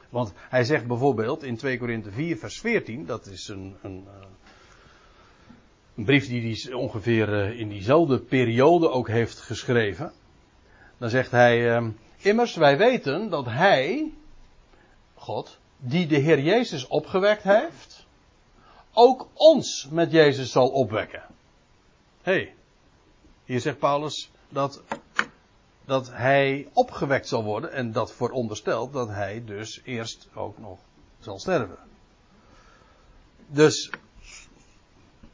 [0.09, 4.27] Want hij zegt bijvoorbeeld in 2 Korinthe 4 vers 14, dat is een, een, eh,
[5.97, 10.13] een brief die hij ongeveer eh, in diezelfde periode ook heeft geschreven.
[10.99, 14.13] Dan zegt hij, ehm, immers wij weten dat hij,
[15.15, 18.07] God, die de Heer Jezus opgewekt heeft,
[18.93, 21.23] ook ons met Jezus zal opwekken.
[22.23, 22.55] Hé, hey,
[23.45, 24.83] hier zegt Paulus dat,
[25.87, 30.79] dat hij opgewekt zal worden en dat veronderstelt dat hij dus eerst ook nog
[31.19, 31.79] zal sterven.
[33.47, 33.91] Dus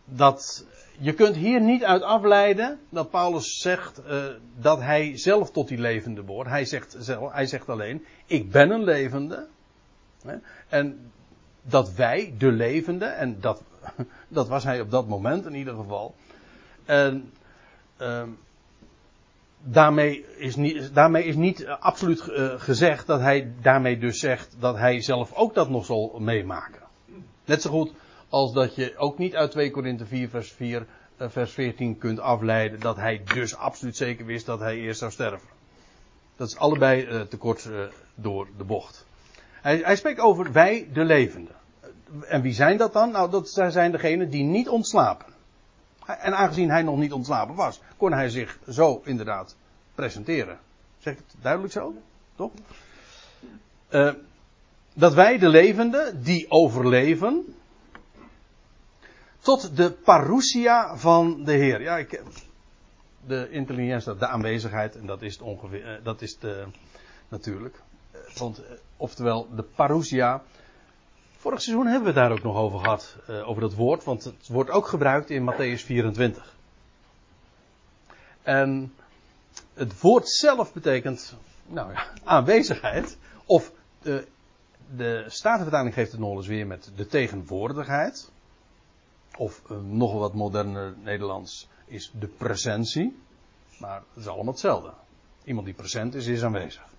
[0.05, 0.66] dat
[0.98, 4.24] je kunt hier niet uit afleiden dat Paulus zegt uh,
[4.59, 6.48] dat hij zelf tot die levende behoort.
[6.48, 9.46] Hij zegt, zelf, hij zegt alleen, ik ben een levende.
[10.22, 10.36] Hè?
[10.68, 11.12] En
[11.62, 13.62] dat wij, de levende, en dat,
[14.28, 16.14] dat was hij op dat moment in ieder geval.
[16.84, 17.32] En
[18.00, 18.22] uh,
[19.62, 24.76] daarmee, is niet, daarmee is niet absoluut uh, gezegd dat hij daarmee dus zegt dat
[24.76, 26.82] hij zelf ook dat nog zal meemaken.
[27.44, 27.92] Net zo goed
[28.28, 30.86] als dat je ook niet uit 2 Korinthe 4 vers 4
[31.18, 35.10] uh, vers 14 kunt afleiden dat hij dus absoluut zeker wist dat hij eerst zou
[35.10, 35.48] sterven.
[36.36, 37.80] Dat is allebei te kort uh,
[38.14, 39.06] door de bocht.
[39.60, 41.54] Hij, hij, spreekt over wij de levenden.
[42.28, 43.10] En wie zijn dat dan?
[43.10, 45.32] Nou, dat zijn degenen die niet ontslapen.
[46.07, 49.57] En aangezien hij nog niet ontslapen was, kon hij zich zo inderdaad
[49.94, 50.59] presenteren.
[50.98, 51.94] Zeg ik het duidelijk zo?
[52.34, 52.50] Toch?
[54.94, 57.55] dat wij de levenden die overleven,
[59.40, 61.80] tot de parousia van de Heer.
[61.82, 62.22] Ja, ik,
[63.26, 66.64] de intelligentie, de aanwezigheid, en dat is het ongeveer, eh, dat is de,
[67.28, 67.76] natuurlijk.
[68.11, 70.42] Eh, want, eh, oftewel, de parousia.
[71.43, 74.49] Vorig seizoen hebben we het daar ook nog over gehad, over dat woord, want het
[74.49, 76.57] wordt ook gebruikt in Matthäus 24.
[78.43, 78.95] En
[79.74, 81.36] het woord zelf betekent,
[81.66, 83.72] nou ja, aanwezigheid, of
[84.03, 84.26] de,
[84.97, 88.30] de Statenvertaling geeft het nog eens weer met de tegenwoordigheid
[89.36, 93.18] of nog wat moderner Nederlands is de presentie.
[93.78, 94.93] Maar het is allemaal hetzelfde.
[95.45, 96.91] Iemand die present is, is aanwezig?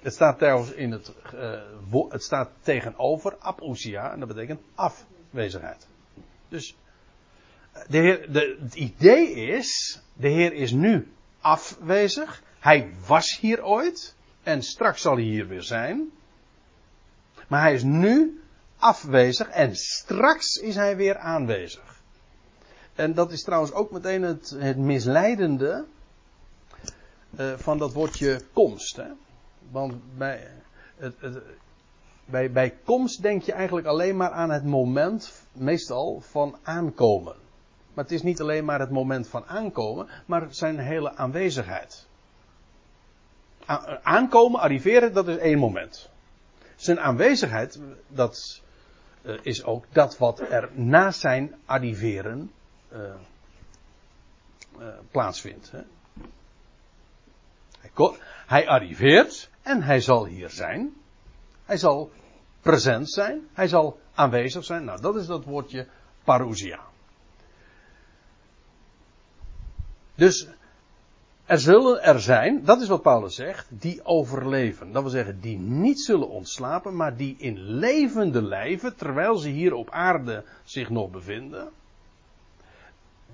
[0.00, 5.86] Het staat trouwens in het, uh, het staat tegenover apousia en dat betekent afwezigheid.
[6.48, 6.74] Dus
[7.86, 12.42] de heer, de, het idee is, de Heer is nu afwezig.
[12.58, 16.10] Hij was hier ooit en straks zal hij hier weer zijn.
[17.48, 18.42] Maar hij is nu
[18.76, 22.00] afwezig en straks is hij weer aanwezig.
[22.94, 25.84] En dat is trouwens ook meteen het, het misleidende
[27.38, 28.96] uh, van dat woordje komst.
[28.96, 29.08] Hè?
[29.70, 30.48] Want bij,
[32.24, 37.36] bij, bij komst denk je eigenlijk alleen maar aan het moment, meestal, van aankomen.
[37.94, 42.08] Maar het is niet alleen maar het moment van aankomen, maar zijn hele aanwezigheid.
[44.02, 46.10] Aankomen, arriveren, dat is één moment.
[46.76, 48.62] Zijn aanwezigheid, dat
[49.22, 52.52] uh, is ook dat wat er na zijn arriveren
[52.92, 52.98] uh,
[54.78, 55.70] uh, plaatsvindt.
[55.70, 55.80] Hè.
[58.46, 60.92] Hij, arriveert en hij zal hier zijn.
[61.64, 62.10] Hij zal
[62.60, 63.48] present zijn.
[63.52, 64.84] Hij zal aanwezig zijn.
[64.84, 65.86] Nou, dat is dat woordje
[66.24, 66.80] parousia.
[70.14, 70.48] Dus
[71.44, 74.92] er zullen er zijn, dat is wat Paulus zegt, die overleven.
[74.92, 79.74] Dat wil zeggen, die niet zullen ontslapen, maar die in levende lijven, terwijl ze hier
[79.74, 81.70] op aarde zich nog bevinden,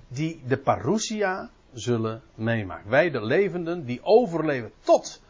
[0.07, 2.89] die de parousia zullen meemaken.
[2.89, 5.21] Wij de levenden die overleven tot,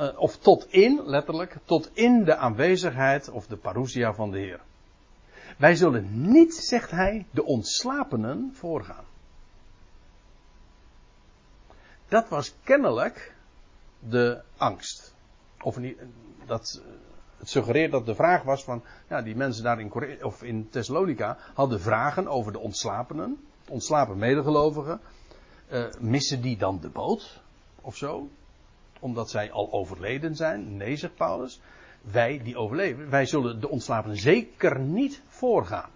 [0.00, 4.60] uh, of tot in, letterlijk, tot in de aanwezigheid of de parousia van de Heer.
[5.56, 9.04] Wij zullen niet, zegt hij, de ontslapenen voorgaan.
[12.08, 13.34] Dat was kennelijk
[13.98, 15.14] de angst.
[15.62, 15.98] Of niet,
[16.46, 16.82] dat,
[17.38, 20.68] het suggereert dat de vraag was van, ja, die mensen daar in, Corinthe, of in
[20.70, 25.00] Thessalonica hadden vragen over de ontslapenen, ontslapen medegelovigen.
[25.72, 27.40] Uh, missen die dan de boot?
[27.80, 28.28] Of zo?
[29.00, 30.76] Omdat zij al overleden zijn?
[30.76, 31.60] Nee, zegt Paulus.
[32.00, 35.90] Wij die overleven, wij zullen de ontslapenen zeker niet voorgaan.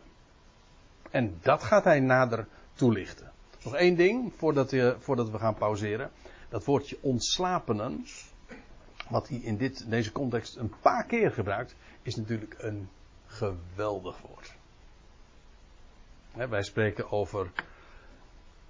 [1.11, 3.33] En dat gaat hij nader toelichten.
[3.64, 6.11] Nog één ding voordat we, voordat we gaan pauzeren.
[6.49, 8.07] Dat woordje ontslapenen,
[9.09, 12.89] wat hij in dit, deze context een paar keer gebruikt, is natuurlijk een
[13.27, 14.53] geweldig woord.
[16.49, 17.51] wij spreken over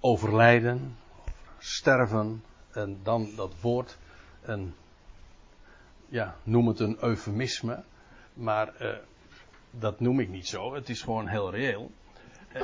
[0.01, 3.97] overlijden, over sterven, en dan dat woord,
[4.41, 4.73] een,
[6.07, 7.83] ja, noem het een eufemisme,
[8.33, 8.95] maar uh,
[9.71, 11.91] dat noem ik niet zo, het is gewoon heel reëel.
[12.55, 12.61] Uh,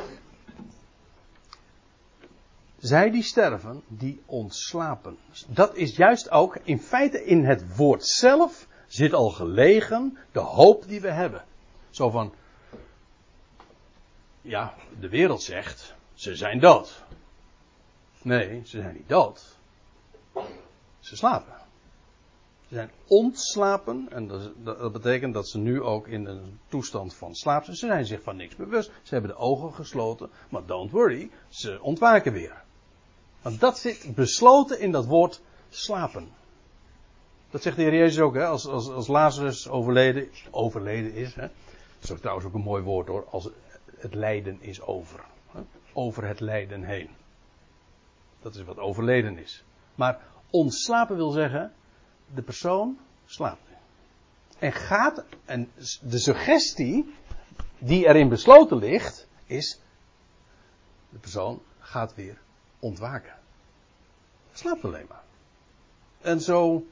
[2.78, 5.18] zij die sterven, die ontslapen.
[5.48, 10.88] Dat is juist ook, in feite in het woord zelf zit al gelegen de hoop
[10.88, 11.46] die we hebben.
[11.90, 12.34] Zo van,
[14.42, 17.04] ja, de wereld zegt, ze zijn dood.
[18.28, 19.58] Nee, ze zijn niet dood.
[21.00, 21.54] Ze slapen.
[22.68, 24.08] Ze zijn ontslapen.
[24.10, 27.76] En dat, dat, betekent dat ze nu ook in een toestand van slaap zijn.
[27.76, 28.92] Ze zijn zich van niks bewust.
[29.04, 30.30] Ze hebben de ogen gesloten.
[30.50, 32.64] Maar don't worry, ze ontwaken weer.
[33.42, 36.30] Want dat zit besloten in dat woord slapen.
[37.50, 38.46] Dat zegt de Heer Jezus ook, hè?
[38.46, 41.36] Als, als, als Lazarus overleden, overleden is.
[41.36, 41.48] Hè?
[42.00, 43.28] Dat is trouwens ook een mooi woord hoor.
[43.30, 43.50] Als
[43.98, 45.24] het lijden is over.
[45.52, 45.60] Hè?
[45.94, 47.10] Over het lijden heen.
[48.42, 49.64] Dat is wat overleden is.
[49.96, 50.20] Maar
[50.50, 51.74] ontslapen wil zeggen,
[52.34, 53.68] de persoon slaapt.
[54.60, 55.72] En gaat, en
[56.02, 57.14] de suggestie
[57.80, 59.80] die erin besloten ligt, is,
[61.10, 62.38] de persoon gaat weer
[62.80, 63.36] ontwaken.
[64.54, 65.24] Slaapt alleen maar.
[66.22, 66.86] En zo,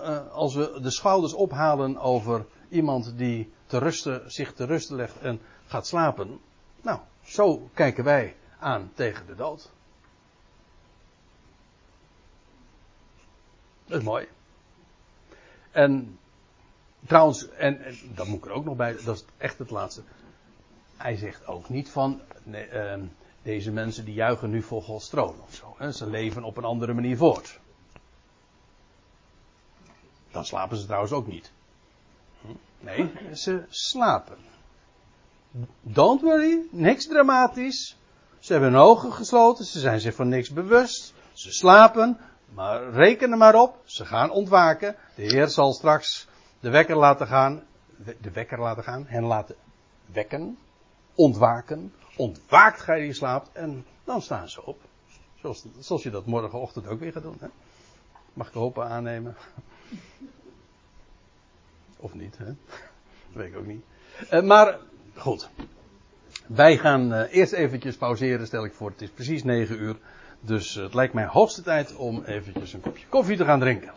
[0.00, 5.18] uh, als we de schouders ophalen over iemand die te rusten, zich te rusten legt
[5.18, 6.40] en gaat slapen.
[6.82, 9.70] Nou, zo kijken wij aan tegen de dood.
[13.86, 14.28] Dat is mooi.
[15.70, 16.18] En
[17.06, 17.80] trouwens, en,
[18.14, 20.02] dat moet ik er ook nog bij, dat is echt het laatste.
[20.96, 22.94] Hij zegt ook niet van, uh,
[23.42, 25.74] deze mensen die juichen nu voor Gods of zo.
[25.78, 25.92] Hè?
[25.92, 27.60] Ze leven op een andere manier voort.
[30.30, 31.52] Dan slapen ze trouwens ook niet.
[32.40, 32.48] Hm?
[32.80, 34.36] Nee, ze slapen.
[35.80, 37.96] Don't worry, niks dramatisch.
[38.38, 41.14] Ze hebben hun ogen gesloten, ze zijn zich van niks bewust.
[41.32, 42.18] Ze slapen,
[42.54, 44.96] maar reken er maar op, ze gaan ontwaken.
[45.14, 46.28] De Heer zal straks
[46.60, 47.62] de wekker laten gaan,
[48.20, 49.54] de wekker laten gaan, hen laten
[50.06, 50.58] wekken,
[51.14, 54.80] ontwaken, ontwaakt gij die slaapt en dan staan ze op.
[55.40, 57.36] Zoals, zoals je dat morgenochtend ook weer gaat doen.
[57.40, 57.48] Hè?
[58.32, 59.36] Mag ik hopen aannemen?
[61.96, 62.44] Of niet, hè?
[62.44, 62.54] Dat
[63.32, 63.84] weet ik ook niet.
[64.32, 64.78] Uh, maar
[65.14, 65.48] goed.
[66.46, 68.90] Wij gaan uh, eerst eventjes pauzeren, stel ik voor.
[68.90, 69.96] Het is precies 9 uur.
[70.40, 73.92] Dus het lijkt mij hoogste tijd om eventjes een kopje koffie te gaan drinken.